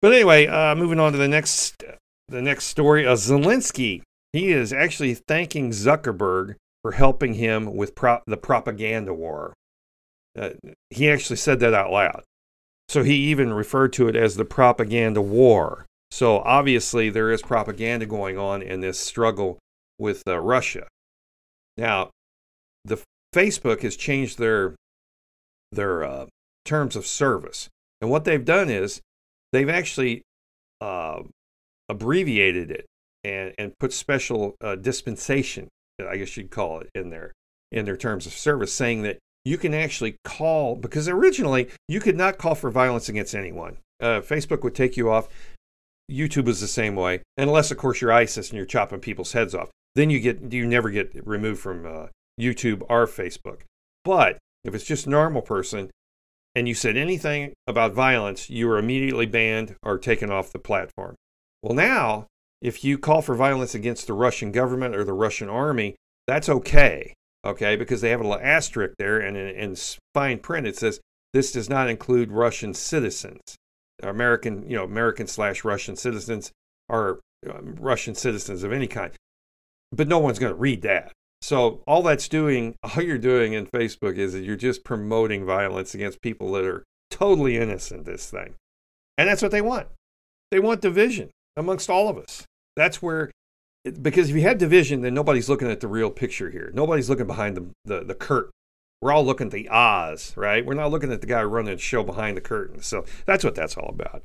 But 0.00 0.12
anyway, 0.12 0.46
uh, 0.46 0.74
moving 0.74 0.98
on 0.98 1.12
to 1.12 1.18
the 1.18 1.28
next 1.28 1.84
the 2.28 2.42
next 2.42 2.64
story. 2.66 3.06
Uh, 3.06 3.14
Zelensky 3.14 4.02
he 4.34 4.50
is 4.50 4.72
actually 4.72 5.14
thanking 5.14 5.70
Zuckerberg 5.70 6.56
for 6.82 6.90
helping 6.90 7.34
him 7.34 7.76
with 7.76 7.94
pro- 7.94 8.20
the 8.26 8.36
propaganda 8.36 9.14
war. 9.14 9.54
Uh, 10.36 10.50
he 10.90 11.08
actually 11.08 11.36
said 11.36 11.60
that 11.60 11.72
out 11.72 11.92
loud. 11.92 12.24
So 12.88 13.02
he 13.02 13.14
even 13.14 13.52
referred 13.52 13.92
to 13.94 14.08
it 14.08 14.16
as 14.16 14.36
the 14.36 14.44
propaganda 14.44 15.20
war. 15.20 15.86
So 16.10 16.38
obviously, 16.40 17.10
there 17.10 17.30
is 17.30 17.42
propaganda 17.42 18.06
going 18.06 18.38
on 18.38 18.62
in 18.62 18.80
this 18.80 19.00
struggle 19.00 19.58
with 19.98 20.22
uh, 20.28 20.38
Russia. 20.38 20.86
Now, 21.76 22.10
the 22.84 22.98
Facebook 23.34 23.80
has 23.80 23.96
changed 23.96 24.38
their 24.38 24.76
their 25.72 26.04
uh, 26.04 26.26
terms 26.64 26.94
of 26.94 27.04
service, 27.06 27.68
and 28.00 28.10
what 28.10 28.24
they've 28.24 28.44
done 28.44 28.70
is 28.70 29.00
they've 29.52 29.68
actually 29.68 30.22
uh, 30.80 31.22
abbreviated 31.88 32.70
it 32.70 32.86
and 33.24 33.52
and 33.58 33.72
put 33.80 33.92
special 33.92 34.54
uh, 34.60 34.76
dispensation, 34.76 35.68
I 36.00 36.16
guess 36.16 36.36
you'd 36.36 36.50
call 36.50 36.80
it, 36.80 36.90
in 36.94 37.10
there 37.10 37.32
in 37.72 37.86
their 37.86 37.96
terms 37.96 38.24
of 38.26 38.32
service, 38.32 38.72
saying 38.72 39.02
that 39.02 39.18
you 39.44 39.58
can 39.58 39.74
actually 39.74 40.16
call 40.24 40.74
because 40.74 41.08
originally 41.08 41.68
you 41.88 42.00
could 42.00 42.16
not 42.16 42.38
call 42.38 42.54
for 42.54 42.70
violence 42.70 43.08
against 43.08 43.34
anyone. 43.34 43.76
Uh, 44.00 44.20
Facebook 44.20 44.62
would 44.62 44.74
take 44.74 44.96
you 44.96 45.10
off. 45.10 45.28
YouTube 46.10 46.48
is 46.48 46.60
the 46.60 46.68
same 46.68 46.96
way, 46.96 47.22
unless 47.36 47.70
of 47.70 47.78
course 47.78 48.00
you're 48.00 48.12
ISIS 48.12 48.50
and 48.50 48.56
you're 48.56 48.66
chopping 48.66 49.00
people's 49.00 49.32
heads 49.32 49.54
off. 49.54 49.70
Then 49.94 50.10
you 50.10 50.20
get 50.20 50.52
you 50.52 50.66
never 50.66 50.90
get 50.90 51.26
removed 51.26 51.60
from 51.60 51.86
uh, 51.86 52.06
YouTube 52.40 52.82
or 52.88 53.06
Facebook. 53.06 53.60
But 54.04 54.38
if 54.64 54.74
it's 54.74 54.84
just 54.84 55.06
normal 55.06 55.42
person 55.42 55.90
and 56.54 56.68
you 56.68 56.74
said 56.74 56.96
anything 56.96 57.52
about 57.66 57.92
violence, 57.92 58.50
you 58.50 58.66
were 58.66 58.78
immediately 58.78 59.26
banned 59.26 59.76
or 59.82 59.98
taken 59.98 60.30
off 60.30 60.52
the 60.52 60.58
platform. 60.58 61.14
Well, 61.62 61.74
now 61.74 62.26
if 62.60 62.82
you 62.82 62.98
call 62.98 63.20
for 63.22 63.34
violence 63.34 63.74
against 63.74 64.06
the 64.06 64.14
Russian 64.14 64.52
government 64.52 64.94
or 64.94 65.04
the 65.04 65.12
Russian 65.12 65.48
army, 65.48 65.96
that's 66.26 66.48
okay 66.48 67.14
okay, 67.44 67.76
because 67.76 68.00
they 68.00 68.10
have 68.10 68.20
a 68.20 68.24
little 68.24 68.44
asterisk 68.44 68.94
there, 68.98 69.18
and 69.18 69.36
in, 69.36 69.48
in 69.48 69.76
fine 70.14 70.38
print 70.38 70.66
it 70.66 70.76
says 70.76 71.00
this 71.32 71.52
does 71.52 71.68
not 71.68 71.88
include 71.88 72.30
Russian 72.30 72.74
citizens, 72.74 73.56
American, 74.02 74.68
you 74.68 74.76
know, 74.76 74.84
American 74.84 75.26
slash 75.26 75.64
Russian 75.64 75.96
citizens 75.96 76.52
or 76.88 77.20
um, 77.50 77.76
Russian 77.78 78.14
citizens 78.14 78.62
of 78.62 78.72
any 78.72 78.86
kind. 78.86 79.12
But 79.92 80.08
no 80.08 80.18
one's 80.18 80.38
going 80.38 80.52
to 80.52 80.58
read 80.58 80.82
that. 80.82 81.12
So 81.42 81.82
all 81.86 82.02
that's 82.02 82.28
doing, 82.28 82.74
all 82.82 83.02
you're 83.02 83.18
doing 83.18 83.52
in 83.52 83.66
Facebook 83.66 84.16
is 84.16 84.32
that 84.32 84.44
you're 84.44 84.56
just 84.56 84.84
promoting 84.84 85.44
violence 85.44 85.94
against 85.94 86.22
people 86.22 86.52
that 86.52 86.64
are 86.64 86.84
totally 87.10 87.56
innocent. 87.56 88.04
This 88.06 88.30
thing, 88.30 88.54
and 89.18 89.28
that's 89.28 89.42
what 89.42 89.50
they 89.50 89.60
want. 89.60 89.88
They 90.50 90.60
want 90.60 90.80
division 90.80 91.30
amongst 91.56 91.90
all 91.90 92.08
of 92.08 92.16
us. 92.16 92.44
That's 92.76 93.02
where 93.02 93.30
because 94.02 94.30
if 94.30 94.36
you 94.36 94.42
have 94.42 94.58
division, 94.58 95.02
then 95.02 95.14
nobody's 95.14 95.48
looking 95.48 95.70
at 95.70 95.80
the 95.80 95.88
real 95.88 96.10
picture 96.10 96.50
here. 96.50 96.70
Nobody's 96.74 97.10
looking 97.10 97.26
behind 97.26 97.56
the, 97.56 97.66
the, 97.84 98.04
the 98.04 98.14
curtain. 98.14 98.50
We're 99.02 99.12
all 99.12 99.24
looking 99.24 99.48
at 99.48 99.52
the 99.52 99.68
Oz, 99.68 100.32
right? 100.36 100.64
We're 100.64 100.74
not 100.74 100.90
looking 100.90 101.12
at 101.12 101.20
the 101.20 101.26
guy 101.26 101.42
running 101.42 101.74
the 101.74 101.80
show 101.80 102.02
behind 102.02 102.36
the 102.36 102.40
curtain. 102.40 102.80
So 102.80 103.04
that's 103.26 103.44
what 103.44 103.54
that's 103.54 103.76
all 103.76 103.90
about. 103.90 104.22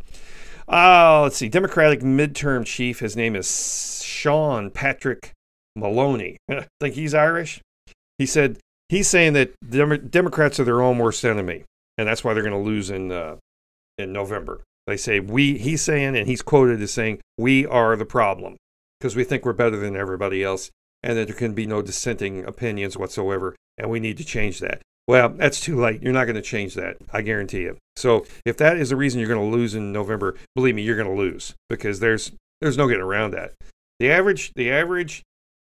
Uh, 0.69 1.23
let's 1.23 1.35
see. 1.35 1.49
Democratic 1.49 1.99
midterm 1.99 2.65
chief, 2.65 2.99
his 2.99 3.17
name 3.17 3.35
is 3.35 4.01
Sean 4.03 4.69
Patrick 4.69 5.33
Maloney. 5.75 6.37
I 6.49 6.67
think 6.79 6.95
he's 6.95 7.13
Irish. 7.13 7.59
He 8.17 8.25
said 8.25 8.59
he's 8.87 9.09
saying 9.09 9.33
that 9.33 9.53
Democrats 10.11 10.59
are 10.59 10.63
their 10.63 10.81
own 10.81 10.97
worst 10.97 11.25
enemy, 11.25 11.65
and 11.97 12.07
that's 12.07 12.23
why 12.23 12.33
they're 12.33 12.43
going 12.43 12.53
to 12.53 12.69
lose 12.69 12.89
in 12.89 13.11
uh, 13.11 13.35
in 13.97 14.13
November. 14.13 14.61
They 14.87 14.97
say 14.97 15.19
we. 15.19 15.57
He's 15.57 15.81
saying, 15.81 16.15
and 16.15 16.27
he's 16.27 16.41
quoted 16.41 16.81
as 16.81 16.93
saying, 16.93 17.19
"We 17.37 17.65
are 17.65 17.95
the 17.95 18.05
problem." 18.05 18.57
Because 18.99 19.15
we 19.15 19.23
think 19.23 19.45
we're 19.45 19.53
better 19.53 19.77
than 19.77 19.95
everybody 19.95 20.43
else 20.43 20.71
and 21.03 21.17
that 21.17 21.27
there 21.27 21.35
can 21.35 21.53
be 21.53 21.65
no 21.65 21.81
dissenting 21.81 22.43
opinions 22.45 22.97
whatsoever, 22.97 23.55
and 23.77 23.89
we 23.89 23.99
need 23.99 24.17
to 24.17 24.25
change 24.25 24.59
that. 24.59 24.81
Well, 25.07 25.29
that's 25.29 25.59
too 25.59 25.79
late. 25.79 26.03
You're 26.03 26.13
not 26.13 26.25
going 26.25 26.35
to 26.35 26.41
change 26.41 26.75
that. 26.75 26.97
I 27.11 27.21
guarantee 27.21 27.61
you. 27.61 27.77
So 27.95 28.25
if 28.45 28.57
that 28.57 28.77
is 28.77 28.89
the 28.89 28.95
reason 28.95 29.19
you're 29.19 29.29
going 29.29 29.49
to 29.49 29.57
lose 29.57 29.73
in 29.73 29.91
November, 29.91 30.35
believe 30.55 30.75
me, 30.75 30.83
you're 30.83 30.95
going 30.95 31.07
to 31.07 31.13
lose 31.13 31.55
because 31.69 31.99
there's 31.99 32.31
there's 32.61 32.77
no 32.77 32.87
getting 32.87 33.03
around 33.03 33.31
that. 33.31 33.53
The 33.99 34.11
average, 34.11 34.53
the 34.53 34.69
average 34.71 35.23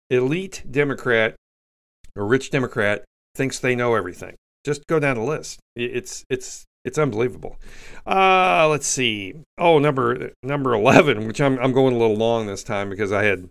elite 0.09 0.63
Democrat 0.69 1.35
or 2.15 2.25
rich 2.25 2.49
Democrat 2.49 3.03
thinks 3.35 3.59
they 3.59 3.75
know 3.75 3.95
everything. 3.95 4.35
Just 4.65 4.87
go 4.87 4.99
down 4.99 5.17
the 5.17 5.21
list. 5.21 5.59
It's 5.75 6.23
it's 6.29 6.65
it's 6.85 6.97
unbelievable. 6.97 7.57
Uh, 8.05 8.67
let's 8.69 8.87
see. 8.87 9.33
Oh, 9.57 9.79
number 9.79 10.31
number 10.43 10.73
eleven, 10.73 11.27
which 11.27 11.41
I'm 11.41 11.59
I'm 11.59 11.73
going 11.73 11.95
a 11.95 11.97
little 11.97 12.15
long 12.15 12.45
this 12.45 12.63
time 12.63 12.89
because 12.89 13.11
I 13.11 13.23
had 13.23 13.49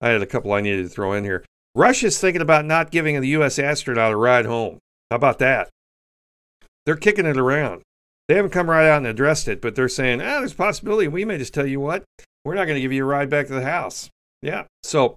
I 0.00 0.08
had 0.08 0.22
a 0.22 0.26
couple 0.26 0.52
I 0.52 0.60
needed 0.60 0.84
to 0.84 0.88
throw 0.88 1.12
in 1.12 1.24
here. 1.24 1.44
Russia's 1.74 2.18
thinking 2.18 2.40
about 2.40 2.64
not 2.64 2.90
giving 2.90 3.20
the 3.20 3.28
U.S. 3.28 3.58
astronaut 3.58 4.12
a 4.12 4.16
ride 4.16 4.46
home. 4.46 4.78
How 5.10 5.16
about 5.16 5.38
that? 5.40 5.68
They're 6.86 6.96
kicking 6.96 7.26
it 7.26 7.36
around. 7.36 7.82
They 8.28 8.36
haven't 8.36 8.52
come 8.52 8.70
right 8.70 8.88
out 8.88 8.98
and 8.98 9.06
addressed 9.06 9.46
it, 9.46 9.60
but 9.60 9.74
they're 9.74 9.88
saying, 9.88 10.20
ah, 10.20 10.38
there's 10.38 10.52
a 10.52 10.56
possibility 10.56 11.06
we 11.06 11.24
may 11.24 11.38
just 11.38 11.54
tell 11.54 11.66
you 11.66 11.78
what, 11.78 12.04
we're 12.44 12.54
not 12.54 12.64
going 12.64 12.76
to 12.76 12.80
give 12.80 12.92
you 12.92 13.04
a 13.04 13.06
ride 13.06 13.28
back 13.28 13.46
to 13.48 13.54
the 13.54 13.62
house. 13.62 14.08
Yeah. 14.42 14.64
So 14.82 15.16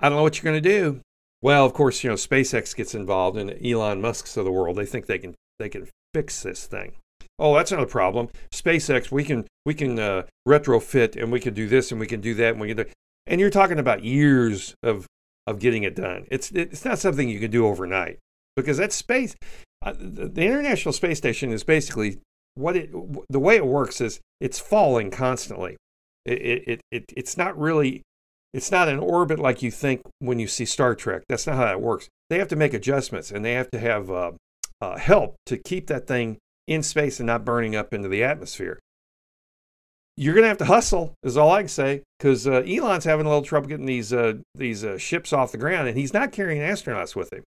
I 0.00 0.08
don't 0.08 0.18
know 0.18 0.22
what 0.22 0.36
you're 0.36 0.50
going 0.50 0.62
to 0.62 0.68
do. 0.68 1.00
Well, 1.42 1.64
of 1.64 1.72
course, 1.72 2.02
you 2.02 2.10
know, 2.10 2.16
SpaceX 2.16 2.74
gets 2.74 2.94
involved 2.94 3.36
and 3.36 3.54
Elon 3.64 4.00
Musk's 4.00 4.36
of 4.36 4.44
the 4.44 4.52
world. 4.52 4.76
They 4.76 4.86
think 4.86 5.06
they 5.06 5.18
can 5.18 5.34
they 5.58 5.68
can 5.68 5.88
fix 6.14 6.42
this 6.42 6.66
thing. 6.66 6.92
Oh, 7.38 7.54
that's 7.54 7.70
not 7.70 7.82
a 7.82 7.86
problem. 7.86 8.28
SpaceX, 8.52 9.12
we 9.12 9.24
can 9.24 9.46
we 9.64 9.74
can 9.74 9.98
uh, 9.98 10.24
retrofit 10.46 11.20
and 11.20 11.30
we 11.30 11.40
can 11.40 11.54
do 11.54 11.68
this 11.68 11.92
and 11.92 12.00
we 12.00 12.06
can 12.06 12.20
do 12.20 12.34
that 12.34 12.52
and 12.52 12.60
we 12.60 12.68
can 12.68 12.76
do. 12.78 12.84
And 13.26 13.40
you're 13.40 13.50
talking 13.50 13.78
about 13.78 14.02
years 14.02 14.74
of 14.82 15.06
of 15.46 15.58
getting 15.58 15.82
it 15.82 15.94
done. 15.94 16.26
It's 16.30 16.50
it's 16.50 16.84
not 16.84 16.98
something 16.98 17.28
you 17.28 17.40
can 17.40 17.50
do 17.50 17.66
overnight 17.66 18.18
because 18.56 18.78
that 18.78 18.92
space. 18.92 19.34
Uh, 19.80 19.94
the 19.96 20.42
International 20.42 20.92
Space 20.92 21.18
Station 21.18 21.52
is 21.52 21.62
basically 21.62 22.18
what 22.54 22.76
it 22.76 22.90
the 23.28 23.38
way 23.38 23.54
it 23.54 23.66
works 23.66 24.00
is 24.00 24.20
it's 24.40 24.58
falling 24.58 25.10
constantly. 25.10 25.76
It, 26.24 26.68
it, 26.68 26.80
it, 26.90 27.04
it's 27.16 27.36
not 27.36 27.56
really 27.56 28.02
it's 28.52 28.72
not 28.72 28.88
an 28.88 28.98
orbit 28.98 29.38
like 29.38 29.62
you 29.62 29.70
think 29.70 30.00
when 30.18 30.40
you 30.40 30.48
see 30.48 30.64
Star 30.64 30.94
Trek. 30.94 31.22
That's 31.28 31.46
not 31.46 31.56
how 31.56 31.66
that 31.66 31.80
works. 31.80 32.08
They 32.28 32.38
have 32.38 32.48
to 32.48 32.56
make 32.56 32.74
adjustments 32.74 33.30
and 33.30 33.44
they 33.44 33.52
have 33.52 33.70
to 33.70 33.78
have 33.78 34.10
uh, 34.10 34.32
uh, 34.80 34.98
help 34.98 35.36
to 35.46 35.56
keep 35.56 35.86
that 35.86 36.06
thing 36.06 36.38
in 36.68 36.82
space 36.82 37.18
and 37.18 37.26
not 37.26 37.44
burning 37.44 37.74
up 37.74 37.92
into 37.92 38.08
the 38.08 38.22
atmosphere. 38.22 38.78
You're 40.16 40.34
going 40.34 40.44
to 40.44 40.48
have 40.48 40.58
to 40.58 40.64
hustle, 40.66 41.14
is 41.22 41.36
all 41.36 41.50
I 41.50 41.62
can 41.62 41.68
say, 41.68 42.02
because 42.18 42.46
uh, 42.46 42.62
Elon's 42.66 43.04
having 43.04 43.24
a 43.24 43.28
little 43.28 43.44
trouble 43.44 43.68
getting 43.68 43.86
these 43.86 44.12
uh, 44.12 44.34
these 44.54 44.84
uh, 44.84 44.98
ships 44.98 45.32
off 45.32 45.52
the 45.52 45.58
ground, 45.58 45.88
and 45.88 45.96
he's 45.96 46.12
not 46.12 46.32
carrying 46.32 46.60
astronauts 46.60 47.16
with 47.16 47.32
him. 47.32 47.44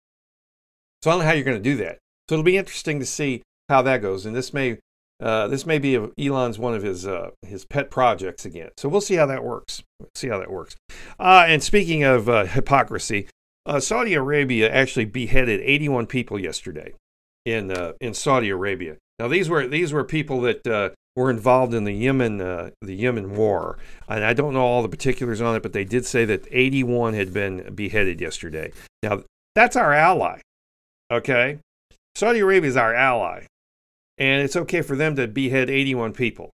So 1.03 1.11
I 1.11 1.15
don't 1.15 1.21
know 1.21 1.27
how 1.27 1.33
you're 1.33 1.45
going 1.45 1.63
to 1.63 1.63
do 1.63 1.77
that. 1.77 1.99
So 2.29 2.35
it'll 2.35 2.45
be 2.45 2.57
interesting 2.57 2.99
to 2.99 3.07
see 3.07 3.43
how 3.69 3.83
that 3.83 4.03
goes, 4.03 4.27
and 4.27 4.35
this 4.35 4.53
may 4.53 4.79
uh, 5.21 5.47
this 5.47 5.65
may 5.65 5.79
be 5.79 5.95
a, 5.95 6.09
Elon's 6.19 6.59
one 6.59 6.75
of 6.75 6.83
his 6.83 7.07
uh, 7.07 7.31
his 7.43 7.65
pet 7.65 7.89
projects 7.89 8.45
again. 8.45 8.71
So 8.77 8.89
we'll 8.89 9.01
see 9.01 9.15
how 9.15 9.27
that 9.27 9.45
works. 9.45 9.83
We'll 10.01 10.11
see 10.17 10.29
how 10.29 10.41
that 10.41 10.51
works. 10.51 10.75
Uh, 11.21 11.45
and 11.47 11.63
speaking 11.63 12.03
of 12.03 12.27
hypocrisy, 12.51 13.29
Saudi 13.79 14.15
Arabia 14.15 14.69
actually 14.71 15.05
beheaded 15.05 15.61
81 15.61 16.07
people 16.07 16.39
yesterday 16.39 16.95
in 17.47 17.71
uh, 17.71 17.93
in 18.01 18.13
Saudi 18.13 18.51
Arabia. 18.51 18.97
Now 19.19 19.29
these 19.29 19.49
were 19.49 19.67
these 19.67 19.93
were 19.93 20.05
people 20.05 20.41
that 20.43 20.95
were 21.15 21.31
involved 21.31 21.75
in 21.75 21.85
the 21.85 21.93
Yemen 21.93 22.39
the 22.39 22.73
Yemen 22.83 23.35
war, 23.35 23.79
and 24.09 24.25
I 24.25 24.35
don't 24.35 24.53
know 24.53 24.65
all 24.65 24.83
the 24.83 24.89
particulars 24.89 25.41
on 25.41 25.57
it, 25.57 25.63
but 25.63 25.73
they 25.73 25.85
did 25.85 26.05
say 26.05 26.25
that 26.27 26.47
81 26.51 27.15
had 27.15 27.33
been 27.33 27.75
beheaded 27.75 28.21
yesterday. 28.21 28.73
Now 29.03 29.23
that's 29.55 29.77
our 29.77 29.93
ally. 29.93 30.41
Okay, 31.11 31.59
Saudi 32.15 32.41
Arabia 32.41 32.69
is 32.69 32.77
our 32.77 32.95
ally 32.95 33.47
and 34.19 34.43
it's 34.43 34.57
okay 34.57 34.83
for 34.83 34.97
them 34.97 35.17
to 35.17 35.27
behead 35.27 35.71
81 35.71 36.13
people. 36.13 36.51